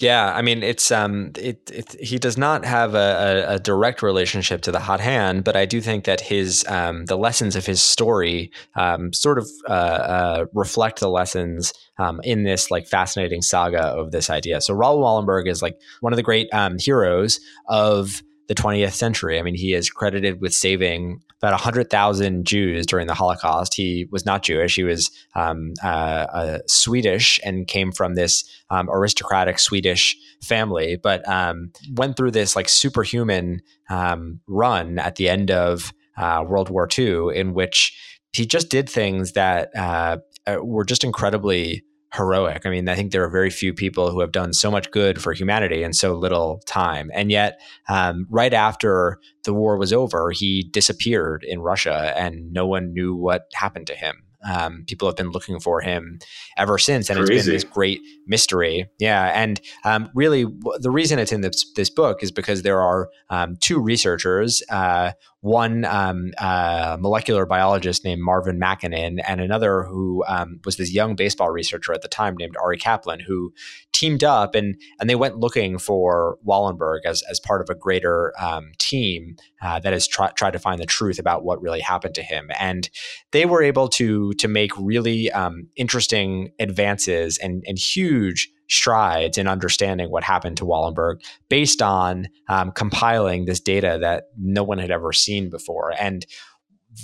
Yeah, 0.00 0.32
I 0.34 0.42
mean, 0.42 0.62
it's 0.62 0.90
um, 0.90 1.32
it, 1.36 1.70
it 1.70 1.92
he 2.00 2.18
does 2.18 2.38
not 2.38 2.64
have 2.64 2.94
a, 2.94 3.46
a, 3.48 3.54
a, 3.54 3.58
direct 3.58 4.02
relationship 4.02 4.62
to 4.62 4.72
the 4.72 4.80
hot 4.80 5.00
hand, 5.00 5.44
but 5.44 5.54
I 5.54 5.66
do 5.66 5.80
think 5.80 6.04
that 6.06 6.20
his 6.20 6.64
um, 6.66 7.04
the 7.04 7.16
lessons 7.16 7.56
of 7.56 7.66
his 7.66 7.82
story 7.82 8.50
um, 8.74 9.12
sort 9.12 9.38
of 9.38 9.48
uh, 9.68 9.72
uh, 9.72 10.44
reflect 10.54 11.00
the 11.00 11.10
lessons 11.10 11.74
um, 11.98 12.20
in 12.24 12.42
this 12.44 12.70
like 12.70 12.86
fascinating 12.88 13.42
saga 13.42 13.82
of 13.82 14.12
this 14.12 14.30
idea. 14.30 14.60
So 14.62 14.74
Raoul 14.74 15.02
Wallenberg 15.02 15.46
is 15.46 15.60
like 15.60 15.78
one 16.00 16.12
of 16.12 16.16
the 16.16 16.22
great 16.22 16.48
um, 16.54 16.78
heroes 16.78 17.38
of 17.68 18.22
the 18.48 18.54
20th 18.54 18.94
century. 18.94 19.38
I 19.38 19.42
mean, 19.42 19.54
he 19.54 19.74
is 19.74 19.90
credited 19.90 20.40
with 20.40 20.54
saving 20.54 21.20
about 21.42 21.52
100,000 21.54 22.46
Jews 22.46 22.86
during 22.86 23.08
the 23.08 23.14
Holocaust. 23.14 23.74
He 23.74 24.06
was 24.12 24.24
not 24.24 24.44
Jewish. 24.44 24.76
He 24.76 24.84
was 24.84 25.10
um, 25.34 25.72
uh, 25.82 25.86
uh, 25.86 26.58
Swedish 26.68 27.40
and 27.44 27.66
came 27.66 27.90
from 27.90 28.14
this 28.14 28.44
um, 28.70 28.88
aristocratic 28.88 29.58
Swedish 29.58 30.16
family, 30.40 30.96
but 31.02 31.26
um, 31.28 31.72
went 31.94 32.16
through 32.16 32.30
this 32.30 32.54
like 32.54 32.68
superhuman 32.68 33.60
um, 33.90 34.38
run 34.46 35.00
at 35.00 35.16
the 35.16 35.28
end 35.28 35.50
of 35.50 35.92
uh, 36.16 36.44
World 36.46 36.70
War 36.70 36.88
II, 36.96 37.36
in 37.36 37.54
which 37.54 37.98
he 38.32 38.46
just 38.46 38.68
did 38.68 38.88
things 38.88 39.32
that 39.32 39.76
uh, 39.76 40.18
uh, 40.46 40.58
were 40.62 40.84
just 40.84 41.02
incredibly 41.02 41.82
heroic. 42.12 42.66
I 42.66 42.70
mean, 42.70 42.88
I 42.88 42.94
think 42.94 43.12
there 43.12 43.24
are 43.24 43.30
very 43.30 43.50
few 43.50 43.72
people 43.72 44.10
who 44.10 44.20
have 44.20 44.32
done 44.32 44.52
so 44.52 44.70
much 44.70 44.90
good 44.90 45.20
for 45.20 45.32
humanity 45.32 45.82
in 45.82 45.92
so 45.92 46.14
little 46.14 46.62
time. 46.66 47.10
And 47.14 47.30
yet, 47.30 47.60
um, 47.88 48.26
right 48.30 48.52
after 48.52 49.18
the 49.44 49.54
war 49.54 49.76
was 49.76 49.92
over, 49.92 50.30
he 50.30 50.62
disappeared 50.62 51.44
in 51.48 51.60
Russia 51.60 52.12
and 52.16 52.52
no 52.52 52.66
one 52.66 52.92
knew 52.92 53.14
what 53.14 53.46
happened 53.54 53.86
to 53.86 53.94
him. 53.94 54.22
Um, 54.44 54.84
people 54.86 55.08
have 55.08 55.16
been 55.16 55.30
looking 55.30 55.60
for 55.60 55.80
him 55.80 56.18
ever 56.56 56.78
since, 56.78 57.10
and 57.10 57.18
Crazy. 57.18 57.34
it's 57.34 57.44
been 57.46 57.54
this 57.54 57.64
great 57.64 58.00
mystery. 58.26 58.88
Yeah, 58.98 59.32
and 59.34 59.60
um, 59.84 60.10
really, 60.14 60.46
the 60.78 60.90
reason 60.90 61.18
it's 61.18 61.32
in 61.32 61.40
this, 61.40 61.70
this 61.74 61.90
book 61.90 62.22
is 62.22 62.30
because 62.30 62.62
there 62.62 62.80
are 62.80 63.08
um, 63.30 63.56
two 63.60 63.80
researchers. 63.80 64.62
Uh, 64.68 65.12
one 65.42 65.84
um, 65.86 66.32
uh, 66.38 66.96
molecular 67.00 67.44
biologist 67.44 68.04
named 68.04 68.22
Marvin 68.22 68.60
Makinen, 68.60 69.20
and 69.26 69.40
another 69.40 69.82
who 69.82 70.24
um, 70.28 70.60
was 70.64 70.76
this 70.76 70.92
young 70.92 71.16
baseball 71.16 71.50
researcher 71.50 71.92
at 71.92 72.02
the 72.02 72.08
time 72.08 72.36
named 72.36 72.56
Ari 72.62 72.78
Kaplan, 72.78 73.18
who 73.18 73.52
teamed 73.92 74.24
up 74.24 74.54
and 74.54 74.76
and 74.98 75.08
they 75.08 75.14
went 75.14 75.38
looking 75.38 75.78
for 75.78 76.38
Wallenberg 76.46 77.00
as 77.04 77.22
as 77.30 77.40
part 77.40 77.60
of 77.60 77.70
a 77.70 77.74
greater 77.74 78.32
um, 78.38 78.72
team 78.78 79.36
uh, 79.62 79.78
that 79.80 79.92
has 79.92 80.06
try, 80.06 80.30
tried 80.30 80.52
to 80.52 80.58
find 80.58 80.80
the 80.80 80.86
truth 80.86 81.18
about 81.18 81.44
what 81.44 81.62
really 81.62 81.80
happened 81.80 82.14
to 82.14 82.22
him, 82.22 82.50
and 82.58 82.90
they 83.32 83.46
were 83.46 83.62
able 83.62 83.88
to 83.88 84.32
to 84.34 84.48
make 84.48 84.76
really 84.78 85.30
um, 85.32 85.68
interesting 85.76 86.52
advances 86.58 87.38
and 87.38 87.64
and 87.66 87.78
huge 87.78 88.50
strides 88.68 89.36
in 89.36 89.46
understanding 89.46 90.10
what 90.10 90.24
happened 90.24 90.56
to 90.56 90.64
Wallenberg 90.64 91.22
based 91.50 91.82
on 91.82 92.28
um, 92.48 92.72
compiling 92.72 93.44
this 93.44 93.60
data 93.60 93.98
that 94.00 94.24
no 94.38 94.62
one 94.62 94.78
had 94.78 94.90
ever 94.90 95.12
seen 95.12 95.50
before. 95.50 95.92
And 96.00 96.24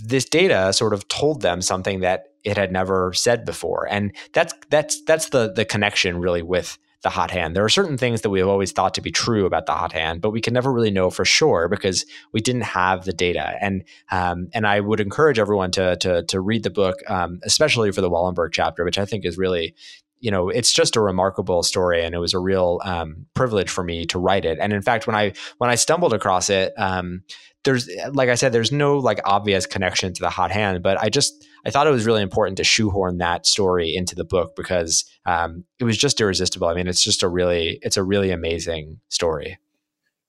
this 0.04 0.24
data 0.24 0.72
sort 0.72 0.92
of 0.92 1.08
told 1.08 1.42
them 1.42 1.62
something 1.62 2.00
that 2.00 2.28
it 2.44 2.56
had 2.56 2.72
never 2.72 3.12
said 3.12 3.44
before. 3.44 3.86
And 3.90 4.12
that's 4.32 4.54
that's 4.70 5.02
that's 5.04 5.30
the 5.30 5.52
the 5.52 5.64
connection 5.64 6.18
really 6.18 6.42
with 6.42 6.78
the 7.02 7.10
hot 7.10 7.30
hand. 7.30 7.54
There 7.54 7.64
are 7.64 7.68
certain 7.68 7.96
things 7.96 8.22
that 8.22 8.30
we 8.30 8.40
have 8.40 8.48
always 8.48 8.72
thought 8.72 8.94
to 8.94 9.00
be 9.00 9.12
true 9.12 9.46
about 9.46 9.66
the 9.66 9.72
hot 9.72 9.92
hand, 9.92 10.20
but 10.20 10.30
we 10.30 10.40
can 10.40 10.52
never 10.52 10.72
really 10.72 10.90
know 10.90 11.10
for 11.10 11.24
sure 11.24 11.68
because 11.68 12.04
we 12.32 12.40
didn't 12.40 12.62
have 12.62 13.04
the 13.04 13.12
data. 13.12 13.54
And 13.60 13.84
um, 14.10 14.48
and 14.52 14.66
I 14.66 14.80
would 14.80 15.00
encourage 15.00 15.38
everyone 15.38 15.70
to 15.72 15.96
to, 15.96 16.24
to 16.24 16.40
read 16.40 16.64
the 16.64 16.70
book, 16.70 16.96
um, 17.08 17.40
especially 17.44 17.92
for 17.92 18.00
the 18.00 18.10
Wallenberg 18.10 18.50
chapter, 18.52 18.84
which 18.84 18.98
I 18.98 19.04
think 19.04 19.24
is 19.24 19.38
really 19.38 19.74
you 20.20 20.30
know, 20.30 20.48
it's 20.48 20.72
just 20.72 20.96
a 20.96 21.00
remarkable 21.00 21.62
story, 21.62 22.04
and 22.04 22.14
it 22.14 22.18
was 22.18 22.34
a 22.34 22.38
real 22.38 22.80
um, 22.84 23.26
privilege 23.34 23.70
for 23.70 23.84
me 23.84 24.04
to 24.06 24.18
write 24.18 24.44
it. 24.44 24.58
And 24.60 24.72
in 24.72 24.82
fact, 24.82 25.06
when 25.06 25.16
I 25.16 25.32
when 25.58 25.70
I 25.70 25.74
stumbled 25.74 26.12
across 26.12 26.50
it, 26.50 26.72
um, 26.76 27.22
there's 27.64 27.88
like 28.12 28.28
I 28.28 28.34
said, 28.34 28.52
there's 28.52 28.72
no 28.72 28.98
like 28.98 29.20
obvious 29.24 29.66
connection 29.66 30.12
to 30.14 30.20
the 30.20 30.30
hot 30.30 30.50
hand, 30.50 30.82
but 30.82 30.98
I 31.00 31.08
just 31.08 31.46
I 31.66 31.70
thought 31.70 31.86
it 31.86 31.90
was 31.90 32.06
really 32.06 32.22
important 32.22 32.56
to 32.58 32.64
shoehorn 32.64 33.18
that 33.18 33.46
story 33.46 33.94
into 33.94 34.14
the 34.14 34.24
book 34.24 34.56
because 34.56 35.04
um, 35.26 35.64
it 35.78 35.84
was 35.84 35.98
just 35.98 36.20
irresistible. 36.20 36.68
I 36.68 36.74
mean, 36.74 36.88
it's 36.88 37.04
just 37.04 37.22
a 37.22 37.28
really 37.28 37.78
it's 37.82 37.96
a 37.96 38.04
really 38.04 38.30
amazing 38.30 39.00
story. 39.08 39.58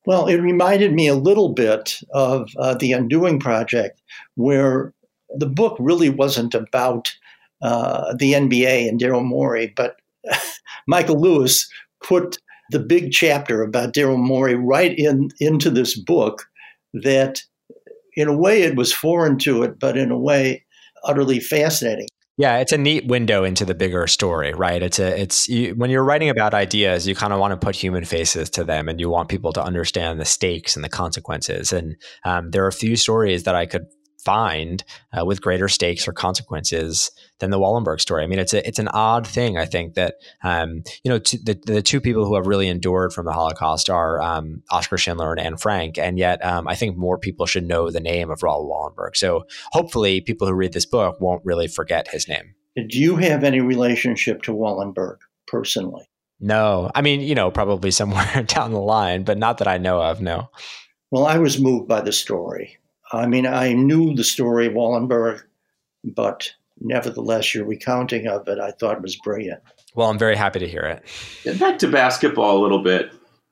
Well, 0.05 0.27
it 0.27 0.37
reminded 0.37 0.93
me 0.93 1.07
a 1.07 1.15
little 1.15 1.49
bit 1.49 1.99
of 2.11 2.49
uh, 2.57 2.73
the 2.73 2.93
Undoing 2.93 3.39
Project, 3.39 4.01
where 4.35 4.93
the 5.29 5.45
book 5.45 5.77
really 5.79 6.09
wasn't 6.09 6.55
about 6.55 7.13
uh, 7.61 8.15
the 8.17 8.33
NBA 8.33 8.87
and 8.87 8.99
Daryl 8.99 9.23
Morey, 9.23 9.73
but 9.75 9.97
Michael 10.87 11.19
Lewis 11.19 11.69
put 12.03 12.37
the 12.71 12.79
big 12.79 13.11
chapter 13.11 13.61
about 13.61 13.93
Daryl 13.93 14.17
Morey 14.17 14.55
right 14.55 14.97
in 14.97 15.29
into 15.39 15.69
this 15.69 15.99
book 15.99 16.45
that 16.93 17.41
in 18.15 18.27
a 18.27 18.37
way 18.37 18.63
it 18.63 18.75
was 18.75 18.93
foreign 18.93 19.37
to 19.39 19.63
it, 19.63 19.79
but 19.79 19.97
in 19.97 20.11
a 20.11 20.19
way 20.19 20.65
utterly 21.03 21.39
fascinating. 21.39 22.07
Yeah, 22.37 22.59
it's 22.59 22.71
a 22.71 22.77
neat 22.77 23.05
window 23.05 23.43
into 23.43 23.65
the 23.65 23.75
bigger 23.75 24.07
story, 24.07 24.53
right? 24.53 24.81
It's 24.81 24.97
a 24.97 25.19
it's 25.19 25.49
you, 25.49 25.75
when 25.75 25.89
you're 25.89 26.05
writing 26.05 26.29
about 26.29 26.53
ideas, 26.53 27.05
you 27.05 27.13
kind 27.13 27.33
of 27.33 27.39
want 27.39 27.51
to 27.51 27.57
put 27.57 27.75
human 27.75 28.05
faces 28.05 28.49
to 28.51 28.63
them, 28.63 28.87
and 28.87 28.97
you 28.97 29.09
want 29.09 29.27
people 29.27 29.51
to 29.53 29.61
understand 29.61 30.21
the 30.21 30.25
stakes 30.25 30.77
and 30.77 30.85
the 30.85 30.89
consequences. 30.89 31.73
And 31.73 31.97
um, 32.23 32.51
there 32.51 32.63
are 32.63 32.69
a 32.69 32.73
few 32.73 32.95
stories 32.95 33.43
that 33.43 33.55
I 33.55 33.65
could 33.65 33.87
find 34.23 34.83
uh, 35.17 35.25
with 35.25 35.41
greater 35.41 35.67
stakes 35.67 36.07
or 36.07 36.13
consequences 36.13 37.11
than 37.39 37.51
the 37.51 37.59
Wallenberg 37.59 38.01
story. 38.01 38.23
I 38.23 38.27
mean, 38.27 38.39
it's 38.39 38.53
a, 38.53 38.67
it's 38.67 38.79
an 38.79 38.89
odd 38.89 39.25
thing. 39.25 39.57
I 39.57 39.65
think 39.65 39.95
that 39.95 40.15
um, 40.43 40.83
you 41.03 41.09
know 41.09 41.19
t- 41.19 41.39
the 41.43 41.59
the 41.65 41.81
two 41.81 42.01
people 42.01 42.25
who 42.25 42.35
have 42.35 42.47
really 42.47 42.67
endured 42.67 43.13
from 43.13 43.25
the 43.25 43.33
Holocaust 43.33 43.89
are 43.89 44.21
um, 44.21 44.63
Oskar 44.71 44.97
Schindler 44.97 45.31
and 45.31 45.39
Anne 45.39 45.57
Frank, 45.57 45.97
and 45.97 46.17
yet 46.17 46.43
um, 46.45 46.67
I 46.67 46.75
think 46.75 46.97
more 46.97 47.17
people 47.17 47.45
should 47.45 47.65
know 47.65 47.89
the 47.89 47.99
name 47.99 48.29
of 48.29 48.43
Raoul 48.43 48.69
Wallenberg. 48.69 49.15
So 49.15 49.45
hopefully, 49.71 50.21
people 50.21 50.47
who 50.47 50.53
read 50.53 50.73
this 50.73 50.85
book 50.85 51.19
won't 51.19 51.45
really 51.45 51.67
forget 51.67 52.09
his 52.09 52.27
name. 52.27 52.55
Do 52.75 52.99
you 52.99 53.15
have 53.17 53.43
any 53.43 53.61
relationship 53.61 54.43
to 54.43 54.53
Wallenberg 54.53 55.17
personally? 55.47 56.09
No, 56.39 56.89
I 56.95 57.01
mean, 57.01 57.21
you 57.21 57.35
know, 57.35 57.51
probably 57.51 57.91
somewhere 57.91 58.43
down 58.47 58.71
the 58.71 58.79
line, 58.79 59.23
but 59.23 59.37
not 59.37 59.57
that 59.57 59.67
I 59.67 59.77
know 59.77 60.01
of. 60.01 60.21
No. 60.21 60.49
Well, 61.11 61.25
I 61.25 61.37
was 61.37 61.59
moved 61.59 61.87
by 61.87 62.01
the 62.01 62.11
story. 62.11 62.77
I 63.11 63.25
mean, 63.25 63.45
I 63.45 63.73
knew 63.73 64.13
the 64.13 64.23
story 64.23 64.67
of 64.67 64.73
Wallenberg, 64.73 65.41
but 66.03 66.51
nevertheless, 66.79 67.53
your 67.53 67.65
recounting 67.65 68.27
of 68.27 68.47
it 68.47 68.59
I 68.59 68.71
thought 68.71 69.01
was 69.01 69.15
brilliant. 69.15 69.61
Well, 69.95 70.09
I'm 70.09 70.19
very 70.19 70.35
happy 70.35 70.59
to 70.59 70.67
hear 70.67 70.83
it. 70.83 71.03
Get 71.43 71.59
back 71.59 71.79
to 71.79 71.87
basketball 71.87 72.57
a 72.57 72.61
little 72.61 72.83
bit. 72.83 73.11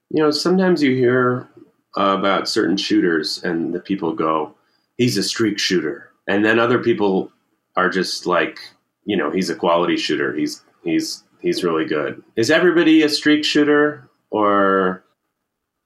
You 0.09 0.23
know, 0.23 0.31
sometimes 0.31 0.81
you 0.81 0.95
hear 0.95 1.49
uh, 1.97 2.15
about 2.17 2.47
certain 2.47 2.77
shooters 2.77 3.43
and 3.43 3.73
the 3.73 3.79
people 3.79 4.13
go, 4.13 4.55
he's 4.97 5.17
a 5.17 5.23
streak 5.23 5.59
shooter. 5.59 6.11
And 6.27 6.45
then 6.45 6.59
other 6.59 6.79
people 6.79 7.31
are 7.75 7.89
just 7.89 8.25
like, 8.25 8.59
you 9.05 9.17
know, 9.17 9.31
he's 9.31 9.49
a 9.49 9.55
quality 9.55 9.97
shooter. 9.97 10.33
He's 10.35 10.63
he's 10.83 11.23
he's 11.39 11.63
really 11.63 11.85
good. 11.85 12.21
Is 12.35 12.51
everybody 12.51 13.01
a 13.01 13.09
streak 13.09 13.43
shooter 13.43 14.09
or 14.29 15.03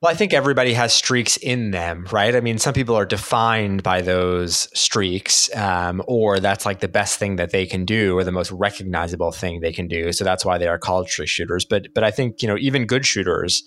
well, 0.02 0.12
I 0.12 0.16
think 0.16 0.34
everybody 0.34 0.74
has 0.74 0.94
streaks 0.94 1.38
in 1.38 1.70
them, 1.70 2.08
right? 2.12 2.36
I 2.36 2.42
mean, 2.42 2.58
some 2.58 2.74
people 2.74 2.96
are 2.96 3.06
defined 3.06 3.84
by 3.84 4.02
those 4.02 4.68
streaks, 4.74 5.56
um, 5.56 6.02
or 6.08 6.40
that's 6.40 6.66
like 6.66 6.80
the 6.80 6.88
best 6.88 7.20
thing 7.20 7.36
that 7.36 7.52
they 7.52 7.68
can 7.68 7.86
do, 7.86 8.18
or 8.18 8.24
the 8.24 8.32
most 8.32 8.52
recognizable 8.52 9.32
thing 9.32 9.60
they 9.60 9.72
can 9.72 9.88
do. 9.88 10.12
So 10.12 10.24
that's 10.24 10.44
why 10.44 10.58
they 10.58 10.68
are 10.68 10.80
called 10.80 11.08
streak 11.08 11.30
shooters. 11.30 11.66
But 11.66 11.94
but 11.94 12.04
I 12.04 12.10
think 12.10 12.42
you 12.42 12.48
know 12.48 12.58
even 12.58 12.88
good 12.88 13.06
shooters 13.06 13.64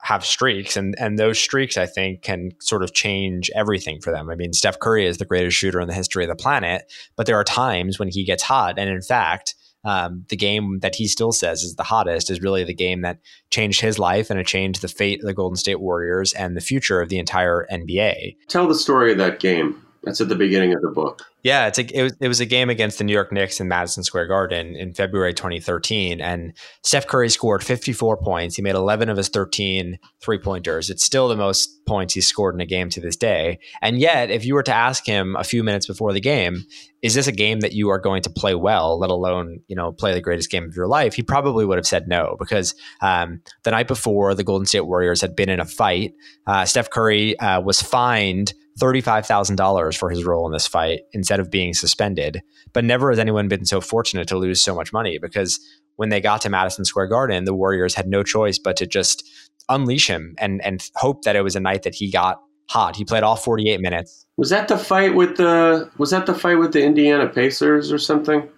have 0.00 0.24
streaks, 0.24 0.74
and 0.74 0.94
and 0.98 1.18
those 1.18 1.38
streaks 1.38 1.76
I 1.76 1.84
think 1.84 2.22
can 2.22 2.52
sort 2.60 2.82
of 2.82 2.94
change 2.94 3.50
everything 3.54 4.00
for 4.00 4.10
them. 4.10 4.30
I 4.30 4.36
mean, 4.36 4.54
Steph 4.54 4.78
Curry 4.78 5.06
is 5.06 5.18
the 5.18 5.26
greatest 5.26 5.58
shooter 5.58 5.82
in 5.82 5.88
the 5.88 5.94
history 5.94 6.24
of 6.24 6.30
the 6.30 6.42
planet, 6.42 6.90
but 7.14 7.26
there 7.26 7.36
are 7.36 7.44
times 7.44 7.98
when 7.98 8.08
he 8.08 8.24
gets 8.24 8.42
hot, 8.42 8.78
and 8.78 8.88
in 8.88 9.02
fact 9.02 9.54
um, 9.84 10.24
the 10.28 10.36
game 10.36 10.80
that 10.80 10.94
he 10.94 11.06
still 11.06 11.32
says 11.32 11.62
is 11.62 11.74
the 11.74 11.82
hottest 11.82 12.30
is 12.30 12.40
really 12.40 12.64
the 12.64 12.74
game 12.74 13.02
that 13.02 13.18
changed 13.50 13.80
his 13.80 13.98
life 13.98 14.30
and 14.30 14.40
it 14.40 14.46
changed 14.46 14.80
the 14.80 14.88
fate 14.88 15.20
of 15.20 15.26
the 15.26 15.34
Golden 15.34 15.56
State 15.56 15.80
Warriors 15.80 16.32
and 16.32 16.56
the 16.56 16.60
future 16.60 17.00
of 17.00 17.08
the 17.08 17.18
entire 17.18 17.66
NBA. 17.70 18.36
Tell 18.48 18.66
the 18.66 18.74
story 18.74 19.12
of 19.12 19.18
that 19.18 19.40
game 19.40 19.83
That's 20.04 20.20
at 20.20 20.28
the 20.28 20.34
beginning 20.34 20.74
of 20.74 20.82
the 20.82 20.90
book. 20.90 21.22
Yeah, 21.42 21.66
it's 21.66 21.78
a, 21.78 21.98
it, 21.98 22.02
was, 22.02 22.16
it 22.20 22.28
was 22.28 22.40
a 22.40 22.46
game 22.46 22.70
against 22.70 22.96
the 22.96 23.04
New 23.04 23.12
York 23.12 23.30
Knicks 23.30 23.60
in 23.60 23.68
Madison 23.68 24.02
Square 24.02 24.28
Garden 24.28 24.74
in 24.76 24.94
February 24.94 25.34
2013. 25.34 26.20
And 26.20 26.54
Steph 26.82 27.06
Curry 27.06 27.28
scored 27.28 27.62
54 27.62 28.16
points. 28.16 28.56
He 28.56 28.62
made 28.62 28.74
11 28.74 29.10
of 29.10 29.18
his 29.18 29.28
13 29.28 29.98
three 30.22 30.38
pointers. 30.38 30.88
It's 30.88 31.04
still 31.04 31.28
the 31.28 31.36
most 31.36 31.84
points 31.84 32.14
he's 32.14 32.26
scored 32.26 32.54
in 32.54 32.62
a 32.62 32.66
game 32.66 32.88
to 32.90 33.00
this 33.00 33.16
day. 33.16 33.58
And 33.82 33.98
yet, 33.98 34.30
if 34.30 34.46
you 34.46 34.54
were 34.54 34.62
to 34.62 34.74
ask 34.74 35.04
him 35.04 35.36
a 35.36 35.44
few 35.44 35.62
minutes 35.62 35.86
before 35.86 36.14
the 36.14 36.20
game, 36.20 36.64
is 37.02 37.12
this 37.12 37.26
a 37.26 37.32
game 37.32 37.60
that 37.60 37.74
you 37.74 37.90
are 37.90 37.98
going 37.98 38.22
to 38.22 38.30
play 38.30 38.54
well, 38.54 38.98
let 38.98 39.10
alone, 39.10 39.60
you 39.68 39.76
know, 39.76 39.92
play 39.92 40.14
the 40.14 40.22
greatest 40.22 40.50
game 40.50 40.64
of 40.64 40.74
your 40.74 40.86
life? 40.86 41.12
He 41.12 41.22
probably 41.22 41.66
would 41.66 41.76
have 41.76 41.86
said 41.86 42.08
no 42.08 42.36
because 42.38 42.74
um, 43.02 43.42
the 43.64 43.70
night 43.72 43.88
before, 43.88 44.34
the 44.34 44.44
Golden 44.44 44.64
State 44.64 44.86
Warriors 44.86 45.20
had 45.20 45.36
been 45.36 45.50
in 45.50 45.60
a 45.60 45.66
fight. 45.66 46.14
Uh, 46.46 46.64
Steph 46.64 46.88
Curry 46.88 47.38
uh, 47.38 47.60
was 47.60 47.82
fined 47.82 48.54
$35,000 48.80 49.96
for 49.96 50.10
his 50.10 50.24
role 50.24 50.46
in 50.46 50.52
this 50.52 50.66
fight 50.66 51.02
instead 51.12 51.40
of 51.40 51.50
being 51.50 51.74
suspended. 51.74 52.42
But 52.72 52.84
never 52.84 53.10
has 53.10 53.18
anyone 53.18 53.48
been 53.48 53.66
so 53.66 53.80
fortunate 53.80 54.28
to 54.28 54.38
lose 54.38 54.60
so 54.60 54.74
much 54.74 54.92
money 54.92 55.18
because 55.18 55.60
when 55.96 56.08
they 56.08 56.20
got 56.20 56.40
to 56.42 56.50
Madison 56.50 56.84
Square 56.84 57.08
Garden, 57.08 57.44
the 57.44 57.54
Warriors 57.54 57.94
had 57.94 58.08
no 58.08 58.22
choice 58.22 58.58
but 58.58 58.76
to 58.78 58.86
just 58.86 59.28
unleash 59.68 60.08
him 60.08 60.34
and 60.38 60.62
and 60.62 60.88
hope 60.96 61.22
that 61.22 61.36
it 61.36 61.42
was 61.42 61.56
a 61.56 61.60
night 61.60 61.84
that 61.84 61.94
he 61.94 62.10
got 62.10 62.40
hot. 62.68 62.96
He 62.96 63.04
played 63.04 63.22
all 63.22 63.36
48 63.36 63.80
minutes. 63.80 64.26
Was 64.36 64.50
that 64.50 64.68
the 64.68 64.78
fight 64.78 65.14
with 65.14 65.36
the 65.36 65.90
was 65.98 66.10
that 66.10 66.26
the 66.26 66.34
fight 66.34 66.58
with 66.58 66.72
the 66.72 66.84
Indiana 66.84 67.28
Pacers 67.28 67.92
or 67.92 67.98
something? 67.98 68.48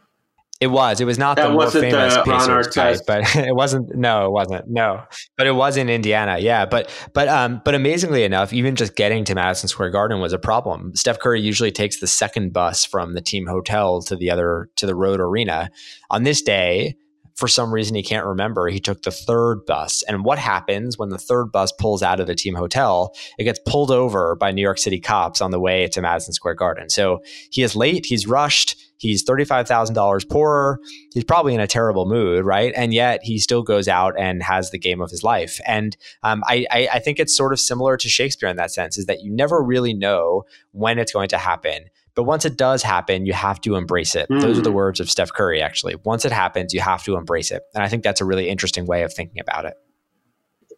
It 0.58 0.68
was. 0.68 1.00
It 1.00 1.04
was 1.04 1.18
not 1.18 1.36
that 1.36 1.48
the 1.48 1.52
more 1.52 1.70
famous 1.70 2.14
the 2.14 2.22
Pacers 2.22 2.74
fight, 2.74 3.00
but 3.06 3.36
it 3.36 3.54
wasn't. 3.54 3.94
No, 3.94 4.26
it 4.26 4.30
wasn't. 4.30 4.68
No, 4.68 5.04
but 5.36 5.46
it 5.46 5.52
was 5.52 5.76
in 5.76 5.90
Indiana. 5.90 6.38
Yeah, 6.38 6.64
but 6.64 6.90
but 7.12 7.28
um, 7.28 7.60
but 7.64 7.74
amazingly 7.74 8.24
enough, 8.24 8.52
even 8.54 8.74
just 8.74 8.96
getting 8.96 9.24
to 9.24 9.34
Madison 9.34 9.68
Square 9.68 9.90
Garden 9.90 10.20
was 10.20 10.32
a 10.32 10.38
problem. 10.38 10.94
Steph 10.94 11.18
Curry 11.18 11.42
usually 11.42 11.70
takes 11.70 12.00
the 12.00 12.06
second 12.06 12.54
bus 12.54 12.86
from 12.86 13.12
the 13.12 13.20
team 13.20 13.46
hotel 13.46 14.00
to 14.02 14.16
the 14.16 14.30
other 14.30 14.70
to 14.76 14.86
the 14.86 14.94
road 14.94 15.20
arena. 15.20 15.70
On 16.10 16.22
this 16.22 16.40
day, 16.40 16.96
for 17.36 17.48
some 17.48 17.72
reason 17.72 17.94
he 17.94 18.02
can't 18.02 18.24
remember, 18.24 18.68
he 18.68 18.80
took 18.80 19.02
the 19.02 19.10
third 19.10 19.66
bus. 19.66 20.02
And 20.08 20.24
what 20.24 20.38
happens 20.38 20.96
when 20.96 21.10
the 21.10 21.18
third 21.18 21.52
bus 21.52 21.70
pulls 21.70 22.02
out 22.02 22.18
of 22.18 22.26
the 22.26 22.34
team 22.34 22.54
hotel? 22.54 23.14
It 23.38 23.44
gets 23.44 23.60
pulled 23.66 23.90
over 23.90 24.34
by 24.36 24.52
New 24.52 24.62
York 24.62 24.78
City 24.78 25.00
cops 25.00 25.42
on 25.42 25.50
the 25.50 25.60
way 25.60 25.86
to 25.88 26.00
Madison 26.00 26.32
Square 26.32 26.54
Garden. 26.54 26.88
So 26.88 27.20
he 27.50 27.62
is 27.62 27.76
late, 27.76 28.06
he's 28.06 28.26
rushed, 28.26 28.76
he's 28.98 29.24
$35,000 29.24 30.28
poorer, 30.28 30.78
he's 31.12 31.24
probably 31.24 31.54
in 31.54 31.60
a 31.60 31.66
terrible 31.66 32.06
mood, 32.06 32.44
right? 32.44 32.72
And 32.76 32.92
yet 32.94 33.20
he 33.22 33.38
still 33.38 33.62
goes 33.62 33.88
out 33.88 34.14
and 34.18 34.42
has 34.42 34.70
the 34.70 34.78
game 34.78 35.00
of 35.00 35.10
his 35.10 35.22
life. 35.22 35.60
And 35.66 35.96
um, 36.22 36.42
I, 36.46 36.66
I, 36.70 36.88
I 36.94 36.98
think 36.98 37.18
it's 37.18 37.36
sort 37.36 37.52
of 37.52 37.60
similar 37.60 37.96
to 37.96 38.08
Shakespeare 38.08 38.48
in 38.48 38.56
that 38.56 38.72
sense, 38.72 38.98
is 38.98 39.06
that 39.06 39.22
you 39.22 39.32
never 39.32 39.62
really 39.62 39.94
know 39.94 40.44
when 40.72 40.98
it's 40.98 41.12
going 41.12 41.28
to 41.28 41.38
happen. 41.38 41.86
But 42.14 42.24
once 42.24 42.46
it 42.46 42.56
does 42.56 42.82
happen, 42.82 43.26
you 43.26 43.34
have 43.34 43.60
to 43.60 43.76
embrace 43.76 44.14
it. 44.14 44.28
Mm. 44.30 44.40
Those 44.40 44.58
are 44.58 44.62
the 44.62 44.70
hmm. 44.70 44.76
words 44.76 45.00
of 45.00 45.10
Steph 45.10 45.32
Curry, 45.32 45.60
actually. 45.60 45.96
Once 46.04 46.24
it 46.24 46.32
happens, 46.32 46.72
you 46.72 46.80
have 46.80 47.04
to 47.04 47.14
embrace 47.14 47.50
it. 47.50 47.62
And 47.74 47.84
I 47.84 47.88
think 47.88 48.02
that's 48.02 48.22
a 48.22 48.24
really 48.24 48.48
interesting 48.48 48.86
way 48.86 49.02
of 49.02 49.12
thinking 49.12 49.38
about 49.38 49.66
it. 49.66 49.74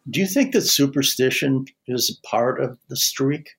Do 0.09 0.19
you 0.19 0.27
think 0.27 0.53
that 0.53 0.61
superstition 0.61 1.65
is 1.87 2.19
part 2.29 2.61
of 2.61 2.77
the 2.89 2.97
streak? 2.97 3.51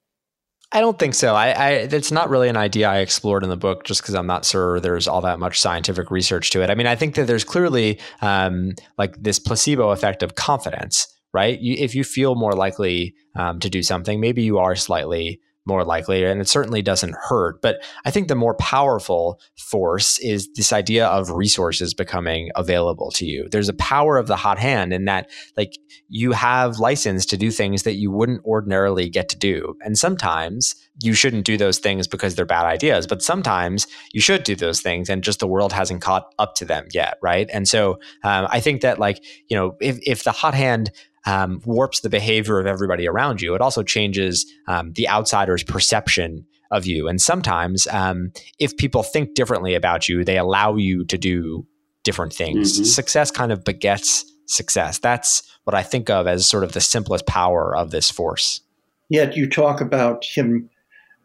I 0.72 0.80
don't 0.80 0.98
think 0.98 1.14
so. 1.14 1.35
I, 1.35 1.48
I 1.50 1.70
it's 1.70 2.12
not 2.12 2.30
really 2.30 2.48
an 2.48 2.56
idea 2.56 2.88
I 2.88 2.98
explored 2.98 3.42
in 3.42 3.50
the 3.50 3.56
book, 3.56 3.85
just 3.85 4.02
because 4.02 4.14
I'm 4.14 4.26
not 4.26 4.44
sure 4.44 4.78
there's 4.78 5.09
all 5.09 5.20
that 5.22 5.40
much 5.40 5.59
scientific 5.59 6.11
research 6.11 6.50
to 6.50 6.62
it. 6.62 6.70
I 6.70 6.76
mean, 6.76 6.87
I 6.87 6.94
think 6.94 7.16
that 7.16 7.26
there's 7.26 7.42
clearly 7.42 7.98
um, 8.20 8.74
like 8.96 9.20
this 9.20 9.40
placebo 9.40 9.90
effect 9.90 10.22
of 10.22 10.37
confidence, 10.37 11.09
right? 11.33 11.59
You, 11.59 11.74
if 11.78 11.94
you 11.96 12.04
feel 12.04 12.37
more 12.37 12.52
likely 12.52 13.14
um, 13.35 13.59
to 13.61 13.68
do 13.68 13.83
something, 13.83 14.20
maybe 14.20 14.42
you 14.42 14.59
are 14.59 14.76
slightly 14.76 15.40
more 15.70 15.85
likely, 15.85 16.24
and 16.24 16.40
it 16.40 16.48
certainly 16.48 16.83
doesn't 16.83 17.14
hurt. 17.28 17.62
But 17.62 17.83
I 18.04 18.11
think 18.11 18.28
the 18.28 18.35
more 18.35 18.54
powerful 18.56 19.40
force 19.56 20.18
is 20.18 20.48
this 20.56 20.72
idea 20.72 21.06
of 21.06 21.30
resources 21.30 21.94
becoming 21.94 22.50
available 22.56 23.11
to 23.12 23.24
you. 23.24 23.48
There's 23.50 23.70
a 23.70 23.74
power 23.74 24.18
of 24.18 24.26
the 24.26 24.37
hot 24.37 24.59
hand 24.59 24.92
in 24.92 25.06
that, 25.06 25.30
like, 25.56 25.78
you 26.09 26.33
have 26.33 26.78
license 26.78 27.24
to 27.26 27.37
do 27.37 27.50
things 27.50 27.85
that 27.85 27.94
you 27.94 28.11
wouldn't 28.11 28.44
ordinarily 28.44 29.09
get 29.09 29.28
to 29.30 29.38
do. 29.38 29.76
And 29.80 29.96
sometimes 29.96 30.74
you 31.02 31.14
shouldn't 31.14 31.46
do 31.46 31.56
those 31.56 31.78
things 31.78 32.06
because 32.06 32.35
they're 32.35 32.44
bad 32.44 32.66
ideas, 32.66 33.06
but 33.06 33.22
sometimes 33.22 33.87
you 34.12 34.20
should 34.20 34.42
do 34.42 34.56
those 34.56 34.80
things 34.80 35.09
and 35.09 35.22
just 35.22 35.38
the 35.38 35.46
world 35.46 35.72
hasn't 35.72 36.02
caught 36.02 36.35
up 36.38 36.54
to 36.56 36.64
them 36.64 36.87
yet. 36.92 37.16
Right. 37.22 37.48
And 37.52 37.68
so 37.68 38.00
um, 38.24 38.48
I 38.50 38.61
think 38.61 38.83
that, 38.83 38.98
like, 38.98 39.24
you 39.48 39.56
know, 39.56 39.76
if, 39.80 39.98
if 40.02 40.24
the 40.24 40.33
hot 40.33 40.54
hand 40.54 40.90
um, 41.26 41.61
warps 41.64 42.00
the 42.00 42.11
behavior 42.11 42.59
of 42.59 42.66
everybody 42.66 43.06
around 43.06 43.42
you. 43.42 43.54
It 43.54 43.61
also 43.61 43.83
changes 43.83 44.50
um, 44.68 44.92
the 44.94 45.09
outsider's 45.09 45.62
perception 45.62 46.46
of 46.70 46.87
you. 46.87 47.09
And 47.09 47.20
sometimes, 47.20 47.87
um, 47.88 48.33
if 48.59 48.76
people 48.76 49.02
think 49.02 49.35
differently 49.35 49.74
about 49.74 50.09
you, 50.09 50.24
they 50.24 50.38
allow 50.38 50.76
you 50.76 51.04
to 51.06 51.18
do 51.18 51.66
different 52.04 52.33
things. 52.33 52.74
Mm-hmm. 52.74 52.85
Success 52.85 53.30
kind 53.30 53.52
of 53.52 53.64
begets 53.64 54.24
success. 54.46 54.98
That's 54.98 55.42
what 55.64 55.74
I 55.74 55.83
think 55.83 56.11
of 56.11 56.26
as 56.26 56.48
sort 56.48 56.64
of 56.64 56.72
the 56.72 56.80
simplest 56.80 57.26
power 57.26 57.76
of 57.76 57.90
this 57.90 58.11
force. 58.11 58.61
Yet 59.09 59.37
you 59.37 59.48
talk 59.48 59.80
about 59.80 60.24
him 60.24 60.70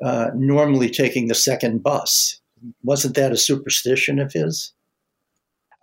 uh, 0.04 0.32
normally 0.36 0.90
taking 0.90 1.28
the 1.28 1.36
second 1.36 1.84
bus. 1.84 2.40
Wasn't 2.84 3.16
that 3.16 3.32
a 3.32 3.38
superstition 3.38 4.20
of 4.20 4.34
his? 4.34 4.74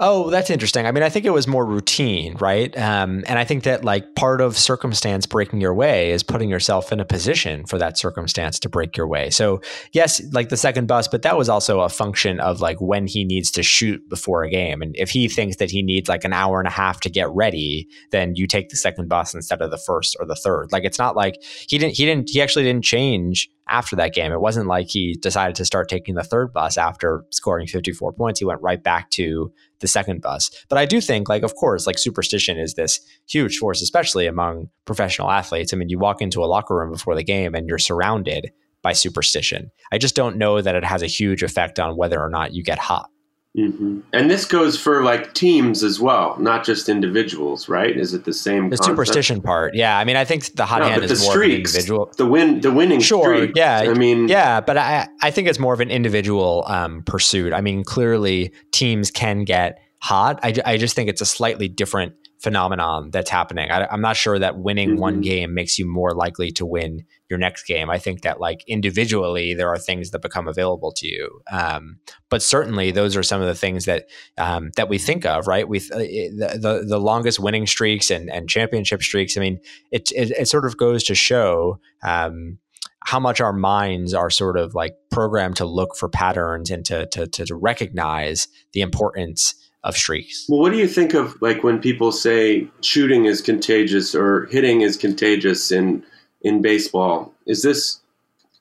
Oh, 0.04 0.30
that's 0.30 0.50
interesting. 0.50 0.84
I 0.84 0.90
mean, 0.90 1.04
I 1.04 1.08
think 1.08 1.24
it 1.24 1.30
was 1.30 1.46
more 1.46 1.64
routine, 1.64 2.36
right? 2.40 2.76
Um, 2.76 3.22
and 3.28 3.38
I 3.38 3.44
think 3.44 3.62
that 3.62 3.84
like 3.84 4.16
part 4.16 4.40
of 4.40 4.58
circumstance 4.58 5.26
breaking 5.26 5.60
your 5.60 5.72
way 5.74 6.10
is 6.10 6.24
putting 6.24 6.50
yourself 6.50 6.90
in 6.90 6.98
a 6.98 7.04
position 7.04 7.64
for 7.66 7.78
that 7.78 7.96
circumstance 7.96 8.58
to 8.58 8.68
break 8.68 8.96
your 8.96 9.06
way. 9.06 9.30
So 9.30 9.60
yes, 9.92 10.20
like 10.32 10.48
the 10.48 10.56
second 10.56 10.88
bus, 10.88 11.06
but 11.06 11.22
that 11.22 11.38
was 11.38 11.48
also 11.48 11.82
a 11.82 11.88
function 11.88 12.40
of 12.40 12.60
like 12.60 12.80
when 12.80 13.06
he 13.06 13.24
needs 13.24 13.52
to 13.52 13.62
shoot 13.62 14.02
before 14.08 14.42
a 14.42 14.50
game. 14.50 14.82
And 14.82 14.96
if 14.96 15.10
he 15.10 15.28
thinks 15.28 15.58
that 15.58 15.70
he 15.70 15.82
needs 15.82 16.08
like 16.08 16.24
an 16.24 16.32
hour 16.32 16.58
and 16.58 16.66
a 16.66 16.72
half 16.72 16.98
to 17.02 17.08
get 17.08 17.30
ready, 17.30 17.86
then 18.10 18.34
you 18.34 18.48
take 18.48 18.70
the 18.70 18.76
second 18.76 19.08
bus 19.08 19.34
instead 19.34 19.62
of 19.62 19.70
the 19.70 19.78
first 19.78 20.16
or 20.18 20.26
the 20.26 20.34
third. 20.34 20.72
Like 20.72 20.82
it's 20.82 20.98
not 20.98 21.14
like 21.14 21.40
he 21.68 21.78
didn't, 21.78 21.96
he 21.96 22.06
didn't, 22.06 22.28
he 22.28 22.42
actually 22.42 22.64
didn't 22.64 22.84
change 22.84 23.48
after 23.68 23.96
that 23.96 24.14
game. 24.14 24.32
It 24.32 24.40
wasn't 24.40 24.66
like 24.66 24.88
he 24.88 25.14
decided 25.14 25.54
to 25.56 25.64
start 25.64 25.88
taking 25.88 26.16
the 26.16 26.24
third 26.24 26.52
bus 26.52 26.76
after 26.76 27.24
scoring 27.30 27.68
54 27.68 28.12
points. 28.12 28.40
He 28.40 28.44
went 28.44 28.60
right 28.60 28.82
back 28.82 29.10
to 29.10 29.52
the 29.82 29.88
second 29.88 30.22
bus. 30.22 30.50
But 30.70 30.78
I 30.78 30.86
do 30.86 31.02
think, 31.02 31.28
like, 31.28 31.42
of 31.42 31.54
course, 31.56 31.86
like 31.86 31.98
superstition 31.98 32.58
is 32.58 32.74
this 32.74 32.98
huge 33.28 33.58
force, 33.58 33.82
especially 33.82 34.26
among 34.26 34.70
professional 34.86 35.30
athletes. 35.30 35.74
I 35.74 35.76
mean, 35.76 35.90
you 35.90 35.98
walk 35.98 36.22
into 36.22 36.42
a 36.42 36.46
locker 36.46 36.74
room 36.74 36.90
before 36.90 37.14
the 37.14 37.22
game 37.22 37.54
and 37.54 37.68
you're 37.68 37.78
surrounded 37.78 38.50
by 38.82 38.94
superstition. 38.94 39.70
I 39.92 39.98
just 39.98 40.16
don't 40.16 40.38
know 40.38 40.62
that 40.62 40.74
it 40.74 40.84
has 40.84 41.02
a 41.02 41.06
huge 41.06 41.42
effect 41.42 41.78
on 41.78 41.96
whether 41.96 42.20
or 42.20 42.30
not 42.30 42.54
you 42.54 42.62
get 42.62 42.78
hot. 42.78 43.08
Mm-hmm. 43.56 44.00
And 44.14 44.30
this 44.30 44.46
goes 44.46 44.80
for 44.80 45.02
like 45.02 45.34
teams 45.34 45.82
as 45.82 46.00
well, 46.00 46.36
not 46.38 46.64
just 46.64 46.88
individuals, 46.88 47.68
right? 47.68 47.94
Is 47.94 48.14
it 48.14 48.24
the 48.24 48.32
same? 48.32 48.70
The 48.70 48.78
concept? 48.78 48.92
superstition 48.92 49.42
part, 49.42 49.74
yeah. 49.74 49.98
I 49.98 50.04
mean, 50.04 50.16
I 50.16 50.24
think 50.24 50.54
the 50.54 50.64
hot 50.64 50.80
no, 50.80 50.88
hand 50.88 51.02
is 51.04 51.22
more 51.22 51.32
streaks, 51.32 51.74
individual. 51.74 52.10
The 52.16 52.24
win, 52.24 52.62
the 52.62 52.72
winning 52.72 53.00
sure, 53.00 53.36
streak. 53.36 53.52
yeah. 53.54 53.80
I 53.80 53.92
mean, 53.92 54.28
yeah, 54.28 54.62
but 54.62 54.78
I, 54.78 55.06
I 55.20 55.30
think 55.30 55.48
it's 55.48 55.58
more 55.58 55.74
of 55.74 55.80
an 55.80 55.90
individual 55.90 56.64
um, 56.66 57.02
pursuit. 57.02 57.52
I 57.52 57.60
mean, 57.60 57.84
clearly 57.84 58.52
teams 58.70 59.10
can 59.10 59.44
get 59.44 59.82
hot. 59.98 60.40
I, 60.42 60.54
I 60.64 60.76
just 60.78 60.96
think 60.96 61.10
it's 61.10 61.20
a 61.20 61.26
slightly 61.26 61.68
different 61.68 62.14
phenomenon 62.42 63.10
that's 63.12 63.30
happening. 63.30 63.70
I, 63.70 63.92
am 63.92 64.00
not 64.00 64.16
sure 64.16 64.38
that 64.38 64.58
winning 64.58 64.90
mm-hmm. 64.90 65.00
one 65.00 65.20
game 65.20 65.54
makes 65.54 65.78
you 65.78 65.86
more 65.86 66.12
likely 66.12 66.50
to 66.52 66.66
win 66.66 67.04
your 67.30 67.38
next 67.38 67.64
game. 67.64 67.88
I 67.88 67.98
think 67.98 68.22
that 68.22 68.40
like 68.40 68.64
individually, 68.66 69.54
there 69.54 69.68
are 69.68 69.78
things 69.78 70.10
that 70.10 70.22
become 70.22 70.48
available 70.48 70.92
to 70.96 71.06
you. 71.06 71.40
Um, 71.50 71.98
but 72.28 72.42
certainly, 72.42 72.90
those 72.90 73.16
are 73.16 73.22
some 73.22 73.40
of 73.40 73.46
the 73.46 73.54
things 73.54 73.84
that 73.84 74.06
um, 74.38 74.72
that 74.76 74.88
we 74.88 74.98
think 74.98 75.24
of, 75.24 75.46
right? 75.46 75.68
We 75.68 75.78
uh, 75.78 75.98
the, 75.98 76.58
the, 76.60 76.84
the 76.86 76.98
longest 76.98 77.38
winning 77.38 77.66
streaks 77.66 78.10
and 78.10 78.28
and 78.28 78.48
championship 78.48 79.02
streaks. 79.02 79.36
I 79.36 79.40
mean, 79.40 79.60
it 79.92 80.10
it, 80.12 80.32
it 80.32 80.48
sort 80.48 80.64
of 80.66 80.76
goes 80.76 81.04
to 81.04 81.14
show. 81.14 81.78
Um, 82.02 82.58
how 83.04 83.18
much 83.18 83.40
our 83.40 83.52
minds 83.52 84.14
are 84.14 84.30
sort 84.30 84.56
of 84.56 84.74
like 84.74 84.94
programmed 85.10 85.56
to 85.56 85.64
look 85.64 85.96
for 85.96 86.08
patterns 86.08 86.70
and 86.70 86.84
to, 86.84 87.04
to, 87.06 87.26
to 87.26 87.56
recognize 87.56 88.46
the 88.74 88.80
importance 88.80 89.54
of 89.84 89.96
streaks. 89.96 90.46
Well, 90.48 90.60
what 90.60 90.72
do 90.72 90.78
you 90.78 90.88
think 90.88 91.14
of 91.14 91.40
like 91.42 91.64
when 91.64 91.80
people 91.80 92.12
say 92.12 92.68
shooting 92.80 93.24
is 93.24 93.40
contagious 93.40 94.14
or 94.14 94.46
hitting 94.46 94.82
is 94.82 94.96
contagious 94.96 95.72
in 95.72 96.04
in 96.42 96.62
baseball? 96.62 97.32
Is 97.46 97.62
this 97.62 98.00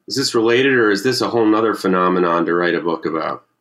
is 0.07 0.15
this 0.15 0.33
related 0.35 0.73
or 0.73 0.89
is 0.89 1.03
this 1.03 1.21
a 1.21 1.29
whole 1.29 1.55
other 1.55 1.73
phenomenon 1.73 2.45
to 2.45 2.53
write 2.53 2.75
a 2.75 2.81
book 2.81 3.05
about? 3.05 3.45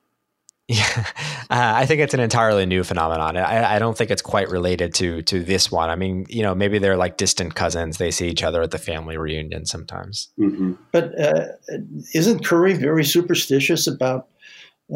Yeah, 0.70 1.04
uh, 1.50 1.72
I 1.78 1.84
think 1.84 2.00
it's 2.00 2.14
an 2.14 2.20
entirely 2.20 2.64
new 2.64 2.84
phenomenon. 2.84 3.36
I, 3.36 3.74
I, 3.74 3.78
don't 3.80 3.98
think 3.98 4.12
it's 4.12 4.22
quite 4.22 4.48
related 4.50 4.94
to 4.94 5.20
to 5.22 5.42
this 5.42 5.72
one. 5.72 5.90
I 5.90 5.96
mean, 5.96 6.26
you 6.28 6.44
know, 6.44 6.54
maybe 6.54 6.78
they're 6.78 6.96
like 6.96 7.16
distant 7.16 7.56
cousins. 7.56 7.98
They 7.98 8.12
see 8.12 8.28
each 8.28 8.44
other 8.44 8.62
at 8.62 8.70
the 8.70 8.78
family 8.78 9.16
reunion 9.16 9.66
sometimes. 9.66 10.28
Mm-hmm. 10.38 10.74
But 10.92 11.18
uh, 11.18 11.46
isn't 12.14 12.44
Curry 12.44 12.74
very 12.74 13.04
superstitious 13.04 13.88
about 13.88 14.28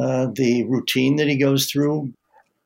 uh, 0.01 0.29
the 0.33 0.63
routine 0.69 1.17
that 1.17 1.27
he 1.27 1.37
goes 1.37 1.69
through 1.69 2.13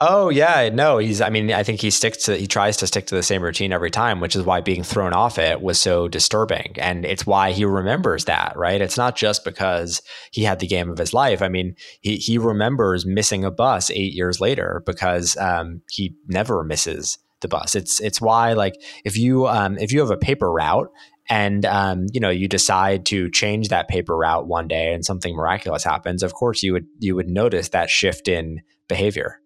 Oh 0.01 0.29
yeah, 0.29 0.69
no, 0.73 0.99
he's. 0.99 1.21
I 1.21 1.29
mean, 1.29 1.53
I 1.53 1.65
think 1.65 1.81
he 1.81 1.91
sticks 1.91 2.19
to. 2.27 2.37
He 2.37 2.47
tries 2.47 2.77
to 2.77 2.87
stick 2.87 3.07
to 3.07 3.17
the 3.17 3.23
same 3.23 3.43
routine 3.43 3.73
every 3.73 3.91
time, 3.91 4.21
which 4.21 4.37
is 4.37 4.45
why 4.45 4.61
being 4.61 4.85
thrown 4.85 5.13
off 5.13 5.41
it 5.41 5.61
was 5.61 5.81
so 5.81 6.07
disturbing, 6.07 6.75
and 6.79 7.05
it's 7.05 7.27
why 7.27 7.51
he 7.51 7.65
remembers 7.65 8.27
that. 8.27 8.53
Right? 8.57 8.81
It's 8.81 8.97
not 8.97 9.17
just 9.17 9.45
because 9.45 10.01
he 10.31 10.45
had 10.45 10.61
the 10.61 10.69
game 10.69 10.89
of 10.89 10.99
his 10.99 11.13
life. 11.13 11.43
I 11.43 11.49
mean, 11.49 11.75
he 12.01 12.17
he 12.17 12.39
remembers 12.39 13.07
missing 13.07 13.45
a 13.45 13.51
bus 13.51 13.91
eight 13.91 14.13
years 14.13 14.41
later 14.41 14.85
because 14.87 15.37
um, 15.37 15.83
he 15.91 16.15
never 16.29 16.63
misses 16.63 17.19
the 17.41 17.49
bus. 17.49 17.75
It's 17.75 17.99
it's 17.99 18.21
why 18.21 18.53
like 18.53 18.81
if 19.05 19.17
you 19.17 19.49
um, 19.49 19.79
if 19.79 19.91
you 19.91 19.99
have 19.99 20.13
a 20.13 20.17
paper 20.17 20.53
route 20.53 20.93
and 21.29 21.67
um, 21.67 22.07
you 22.13 22.21
know 22.21 22.31
you 22.31 22.47
decide 22.47 23.05
to 23.07 23.29
change 23.31 23.69
that 23.71 23.89
paper 23.89 24.17
route 24.17 24.47
one 24.47 24.69
day 24.69 24.93
and 24.95 25.05
something 25.05 25.35
miraculous 25.35 25.83
happens, 25.83 26.23
of 26.23 26.35
course 26.35 26.63
you 26.63 26.73
would 26.73 26.87
you 27.01 27.17
would 27.17 27.29
notice 27.29 27.71
that 27.71 27.91
shift 27.91 28.29
in 28.29 28.61
behavior. 28.87 29.41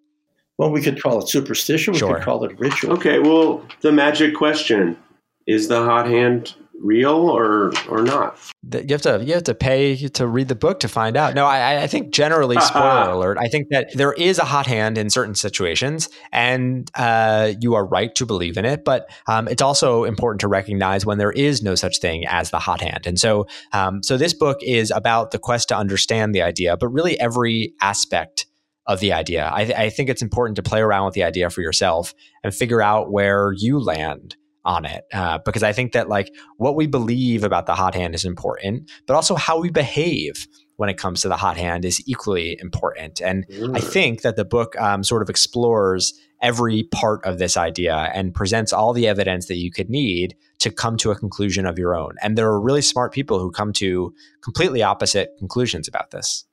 Well, 0.59 0.71
we 0.71 0.83
could 0.83 1.03
call 1.03 1.21
it 1.21 1.29
superstition. 1.29 1.93
We 1.93 1.99
Sure. 1.99 2.15
could 2.15 2.25
call 2.25 2.45
it 2.45 2.59
ritual. 2.59 2.93
Okay, 2.95 3.19
well, 3.19 3.65
the 3.81 3.93
magic 3.93 4.35
question 4.35 4.97
is 5.47 5.69
the 5.69 5.83
hot 5.83 6.07
hand 6.07 6.55
real 6.83 7.31
or 7.31 7.73
or 7.89 8.03
not? 8.03 8.37
That 8.65 8.89
You 8.89 8.95
have 8.95 9.03
to 9.03 9.25
you 9.25 9.35
have 9.35 9.45
to 9.45 9.55
pay 9.55 9.97
to 9.97 10.27
read 10.27 10.49
the 10.49 10.55
book 10.55 10.81
to 10.81 10.89
find 10.89 11.17
out. 11.17 11.35
No, 11.35 11.47
I, 11.47 11.83
I 11.83 11.87
think 11.87 12.13
generally, 12.13 12.57
spoiler 12.61 13.11
alert. 13.11 13.39
I 13.39 13.49
think 13.49 13.69
that 13.71 13.93
there 13.95 14.13
is 14.13 14.39
a 14.39 14.45
hot 14.45 14.67
hand 14.67 14.99
in 14.99 15.11
certain 15.11 15.35
situations, 15.35 16.09
and 16.33 16.91
uh, 16.95 17.53
you 17.61 17.75
are 17.75 17.87
right 17.87 18.15
to 18.17 18.27
believe 18.27 18.57
in 18.57 18.65
it. 18.65 18.85
But 18.85 19.09
um, 19.27 19.49
it's 19.49 19.63
also 19.63 20.05
important 20.05 20.41
to 20.43 20.49
recognize 20.49 21.07
when 21.07 21.19
there 21.19 21.33
is 21.33 21.63
no 21.63 21.75
such 21.75 21.99
thing 22.01 22.27
as 22.27 22.51
the 22.51 22.59
hot 22.59 22.81
hand. 22.81 23.07
And 23.07 23.19
so, 23.19 23.47
um, 23.73 24.03
so 24.03 24.17
this 24.17 24.35
book 24.35 24.59
is 24.63 24.91
about 24.91 25.31
the 25.31 25.39
quest 25.39 25.69
to 25.69 25.77
understand 25.77 26.35
the 26.35 26.43
idea, 26.43 26.77
but 26.77 26.89
really 26.89 27.19
every 27.21 27.75
aspect 27.81 28.47
of 28.87 29.01
the 29.01 29.13
idea. 29.13 29.47
I, 29.47 29.63
I 29.63 29.91
think 29.91 30.09
it's 30.09 30.23
important 30.23 30.57
to 30.57 30.63
play 30.63 30.81
around 30.81 31.05
with 31.05 31.15
the 31.15 31.25
idea 31.25 31.51
for 31.51 31.61
yourself 31.61 32.15
and 32.43 32.55
figure 32.55 32.83
out 32.83 33.13
where 33.13 33.53
you 33.53 33.79
land 33.79 34.37
on 34.65 34.85
it 34.85 35.05
uh, 35.13 35.39
because 35.39 35.63
I 35.63 35.73
think 35.73 35.93
that 35.93 36.09
like 36.09 36.33
what 36.57 36.77
we 36.77 36.87
believe 36.87 37.43
about 37.45 37.67
the 37.67 37.75
hot 37.75 37.95
hand 37.95 38.15
is 38.15 38.25
important, 38.25 38.91
but 39.07 39.15
also 39.15 39.35
how 39.35 39.61
we 39.61 39.71
behave 39.71 40.47
when 40.77 40.89
it 40.89 40.97
comes 40.97 41.21
to 41.23 41.29
the 41.29 41.37
hot 41.37 41.57
hand 41.57 41.85
is 41.85 42.03
equally 42.09 42.59
important. 42.61 43.21
And 43.21 43.45
I 43.75 43.81
think 43.81 44.23
that 44.23 44.37
the 44.37 44.45
book 44.45 44.81
um, 44.81 45.05
sort 45.05 45.23
of 45.23 45.31
explores 45.31 46.13
every 46.41 46.85
part 46.85 47.25
of 47.25 47.39
this 47.39 47.57
idea 47.57 48.11
and 48.15 48.35
presents 48.35 48.73
all 48.73 48.93
the 48.93 49.07
evidence 49.07 49.47
that 49.47 49.57
you 49.57 49.71
could 49.71 49.89
need 49.89 50.35
to 50.59 50.71
come 50.71 50.97
to 50.97 51.13
a 51.13 51.15
conclusion 51.15 51.67
of 51.67 51.79
your 51.79 51.95
own. 51.95 52.17
And 52.21 52.37
there 52.37 52.49
are 52.49 52.61
really 52.61 52.83
smart 52.83 53.13
people 53.13 53.39
who 53.39 53.51
come 53.53 53.73
to 53.75 54.13
completely 54.43 54.83
opposite 54.83 55.31
conclusions 55.39 55.87
about 55.87 56.11
this. 56.11 56.45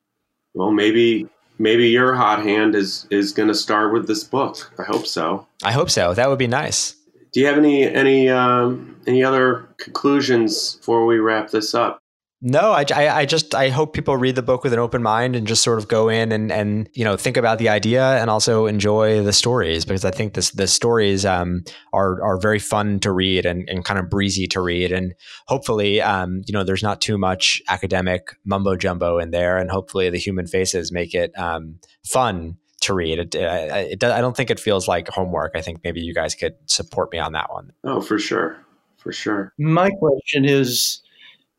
Well, 0.54 0.72
maybe 0.72 1.28
maybe 1.60 1.90
your 1.90 2.16
hot 2.16 2.42
hand 2.42 2.74
is 2.74 3.06
is 3.12 3.32
going 3.32 3.50
to 3.50 3.56
start 3.56 3.94
with 3.94 4.08
this 4.08 4.24
book. 4.24 4.72
I 4.80 4.84
hope 4.84 5.06
so. 5.06 5.46
I 5.64 5.72
hope 5.72 5.92
so. 5.92 6.14
That 6.14 6.30
would 6.30 6.40
be 6.40 6.48
nice. 6.48 6.96
Do 7.32 7.40
you 7.40 7.46
have 7.46 7.58
any 7.58 7.84
any 7.84 8.30
um, 8.30 9.00
any 9.06 9.24
other 9.24 9.70
conclusions 9.78 10.76
before 10.78 11.06
we 11.06 11.20
wrap 11.20 11.52
this 11.52 11.76
up? 11.76 11.99
No, 12.42 12.72
I, 12.72 12.86
I, 12.96 13.10
I 13.10 13.26
just 13.26 13.54
I 13.54 13.68
hope 13.68 13.94
people 13.94 14.16
read 14.16 14.36
the 14.36 14.42
book 14.42 14.64
with 14.64 14.72
an 14.72 14.80
open 14.80 15.04
mind 15.04 15.36
and 15.36 15.46
just 15.46 15.62
sort 15.62 15.78
of 15.78 15.90
go 15.90 16.08
in 16.08 16.32
and 16.32 16.54
and 16.54 16.90
you 16.94 17.04
know 17.04 17.18
think 17.18 17.36
about 17.36 17.58
the 17.60 17.68
idea 17.68 18.18
and 18.22 18.30
also 18.30 18.66
enjoy 18.66 19.22
the 19.22 19.34
stories 19.34 19.84
because 19.84 20.06
I 20.06 20.12
think 20.12 20.36
this 20.36 20.52
the 20.52 20.68
stories 20.68 21.26
um, 21.26 21.66
are 21.92 22.24
are 22.24 22.40
very 22.40 22.60
fun 22.60 23.02
to 23.02 23.12
read 23.12 23.46
and, 23.46 23.68
and 23.70 23.84
kind 23.84 24.00
of 24.00 24.10
breezy 24.10 24.48
to 24.48 24.62
read 24.62 24.94
and 24.94 25.14
hopefully 25.48 26.02
um, 26.02 26.42
you 26.46 26.54
know 26.54 26.64
there's 26.64 26.84
not 26.84 27.02
too 27.02 27.18
much 27.18 27.62
academic 27.68 28.38
mumbo 28.46 28.78
jumbo 28.78 29.20
in 29.20 29.32
there 29.32 29.58
and 29.58 29.70
hopefully 29.70 30.10
the 30.10 30.18
human 30.18 30.48
faces 30.48 30.94
make 30.94 31.14
it 31.14 31.38
um, 31.38 31.78
fun 32.06 32.58
to 32.82 32.94
read. 32.94 33.20
It, 33.20 33.36
uh, 33.36 33.76
it, 33.76 34.02
I 34.02 34.22
don't 34.22 34.38
think 34.38 34.50
it 34.50 34.62
feels 34.62 34.88
like 34.88 35.10
homework. 35.10 35.52
I 35.56 35.62
think 35.62 35.82
maybe 35.84 36.00
you 36.00 36.14
guys 36.14 36.36
could 36.36 36.56
support 36.68 37.12
me 37.12 37.20
on 37.20 37.34
that 37.34 37.52
one. 37.52 37.74
Oh, 37.84 38.00
for 38.00 38.18
sure, 38.18 38.58
for 38.96 39.12
sure. 39.12 39.52
My 39.58 39.90
question 39.90 40.46
is 40.46 41.02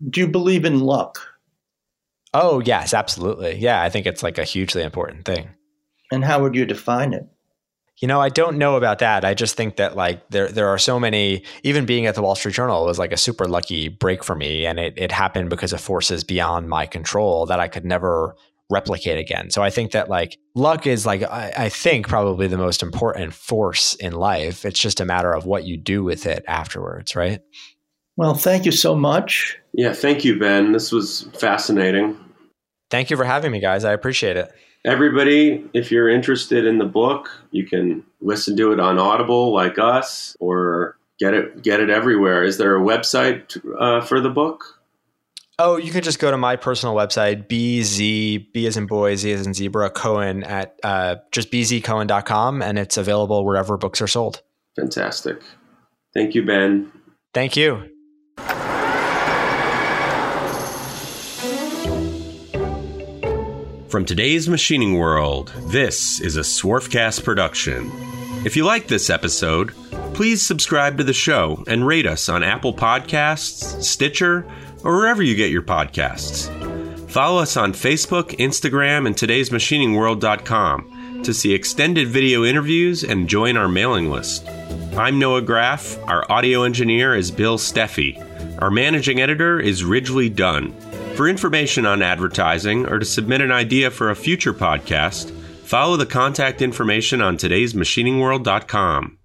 do 0.09 0.21
you 0.21 0.29
believe 0.29 0.65
in 0.65 0.81
luck? 0.81 1.21
Oh 2.33 2.61
yes, 2.61 2.95
absolutely. 2.95 3.57
Yeah, 3.57 3.83
I 3.83 3.89
think 3.89 4.07
it's 4.07 4.23
like 4.23 4.39
a 4.39 4.45
hugely 4.45 4.83
important 4.83 5.25
thing. 5.25 5.51
And 6.13 6.25
how 6.25 6.41
would 6.43 6.55
you 6.55 6.65
define 6.65 7.13
it? 7.13 7.27
You 8.01 8.09
know, 8.09 8.21
I 8.21 8.31
don't 8.31 8.57
know 8.57 8.77
about 8.77 9.01
that. 9.01 9.25
I 9.25 9.35
just 9.35 9.57
think 9.57 9.77
that 9.77 9.95
like 9.95 10.27
there 10.31 10.49
there 10.49 10.69
are 10.69 10.79
so 10.79 10.99
many 10.99 11.43
even 11.65 11.85
being 11.85 12.07
at 12.07 12.15
the 12.15 12.23
Wall 12.23 12.35
Street 12.35 12.55
Journal 12.55 12.87
was 12.87 12.99
like 12.99 13.13
a 13.13 13.17
super 13.17 13.47
lucky 13.47 13.89
break 13.89 14.25
for 14.25 14.35
me 14.35 14.65
and 14.65 14.79
it 14.79 14.95
it 14.97 15.13
happened 15.13 15.51
because 15.51 15.73
of 15.73 15.81
forces 15.81 16.25
beyond 16.25 16.69
my 16.69 16.87
control 16.87 17.47
that 17.47 17.61
I 17.61 17.69
could 17.69 17.85
never 17.85 18.37
replicate 18.71 19.19
again. 19.19 19.51
So 19.51 19.63
I 19.63 19.69
think 19.69 19.91
that 19.91 20.09
like 20.09 20.39
luck 20.55 20.87
is 20.87 21.05
like 21.05 21.23
I, 21.25 21.53
I 21.57 21.69
think 21.69 22.09
probably 22.09 22.47
the 22.47 22.57
most 22.57 22.83
important 22.83 23.35
force 23.35 23.95
in 23.97 24.13
life. 24.13 24.65
It's 24.65 24.81
just 24.81 25.01
a 25.01 25.05
matter 25.05 25.33
of 25.33 25.45
what 25.45 25.65
you 25.65 25.77
do 25.77 26.03
with 26.03 26.25
it 26.25 26.45
afterwards, 26.47 27.15
right? 27.15 27.41
Well, 28.17 28.35
thank 28.35 28.65
you 28.65 28.73
so 28.73 28.95
much. 28.95 29.60
Yeah, 29.73 29.93
thank 29.93 30.25
you, 30.25 30.39
Ben. 30.39 30.73
This 30.73 30.93
was 30.93 31.29
fascinating. 31.39 32.19
Thank 32.91 33.11
you 33.11 33.17
for 33.17 33.25
having 33.25 33.53
me, 33.53 33.61
guys. 33.61 33.85
I 33.85 33.93
appreciate 33.93 34.37
it. 34.37 34.53
Everybody, 34.85 35.65
if 35.75 35.93
you're 35.93 36.09
interested 36.09 36.65
in 36.67 36.79
the 36.79 36.87
book, 36.87 37.31
you 37.51 37.67
can 37.67 38.05
listen 38.21 38.57
to 38.57 38.73
it 38.73 38.81
on 38.81 38.99
Audible, 38.99 39.53
like 39.53 39.79
us, 39.79 40.37
or 40.41 40.97
get 41.19 41.35
it 41.35 41.63
get 41.63 41.81
it 41.81 41.91
everywhere. 41.91 42.43
Is 42.43 42.59
there 42.59 42.77
a 42.77 42.81
website 42.81 43.61
uh, 43.79 44.01
for 44.05 44.21
the 44.21 44.31
book? 44.31 44.81
Oh, 45.59 45.77
you 45.77 45.93
can 45.93 46.03
just 46.03 46.19
go 46.19 46.31
to 46.31 46.39
my 46.39 46.57
personal 46.57 46.95
website, 46.95 47.47
BZ, 47.47 48.51
B 48.51 48.67
as 48.67 48.79
in 48.79 48.87
boy, 48.87 49.15
Z 49.17 49.31
as 49.31 49.47
in 49.47 49.53
zebra, 49.53 49.91
Cohen 49.91 50.43
at 50.43 50.81
uh, 50.83 51.17
just 51.33 51.51
bzcohen.com, 51.53 52.63
and 52.63 52.79
it's 52.79 52.97
available 52.97 53.45
wherever 53.45 53.77
books 53.77 54.01
are 54.01 54.07
sold. 54.07 54.41
Fantastic. 54.75 55.43
Thank 56.15 56.35
you, 56.35 56.47
Ben. 56.47 56.91
Thank 57.35 57.59
you. 57.59 57.91
From 63.91 64.05
today's 64.05 64.49
machining 64.49 64.99
world, 64.99 65.53
this 65.63 66.21
is 66.21 66.37
a 66.37 66.43
Swarfcast 66.43 67.25
production. 67.25 67.91
If 68.45 68.55
you 68.55 68.65
like 68.65 68.87
this 68.87 69.11
episode, 69.11 69.75
please 70.15 70.47
subscribe 70.47 70.99
to 70.99 71.05
the 71.05 71.13
show 71.13 71.65
and 71.67 71.85
rate 71.85 72.07
us 72.07 72.29
on 72.29 72.45
Apple 72.45 72.73
Podcasts, 72.73 73.83
Stitcher, 73.83 74.47
or 74.85 74.97
wherever 74.97 75.25
you 75.25 75.35
get 75.35 75.51
your 75.51 75.63
podcasts. 75.63 76.49
Follow 77.11 77.43
us 77.43 77.57
on 77.57 77.73
Facebook, 77.73 78.39
Instagram, 78.39 79.09
and 79.09 79.17
today'smachiningworld.com 79.17 81.23
to 81.25 81.35
see 81.35 81.53
extended 81.53 82.07
video 82.07 82.45
interviews 82.45 83.03
and 83.03 83.29
join 83.29 83.57
our 83.57 83.67
mailing 83.67 84.09
list. 84.09 84.47
I'm 84.97 85.19
Noah 85.19 85.43
Graff. 85.43 85.99
Our 86.07 86.31
audio 86.31 86.63
engineer 86.63 87.17
is 87.17 87.33
Bill 87.33 87.59
Steffi. 87.59 88.63
Our 88.63 88.71
managing 88.71 89.21
editor 89.21 89.59
is 89.59 89.83
Ridgely 89.83 90.29
Dunn. 90.29 90.77
For 91.17 91.29
information 91.29 91.85
on 91.85 92.01
advertising 92.03 92.87
or 92.87 92.99
to 92.99 93.05
submit 93.05 93.43
an 93.43 93.53
idea 93.53 93.91
for 93.91 94.11
a 94.11 94.17
future 94.17 94.55
podcast, 94.55 95.31
follow 95.31 95.97
the 95.97 96.07
contact 96.07 96.63
information 96.63 97.21
on 97.21 97.37
today'smachiningworld.com. 97.37 99.20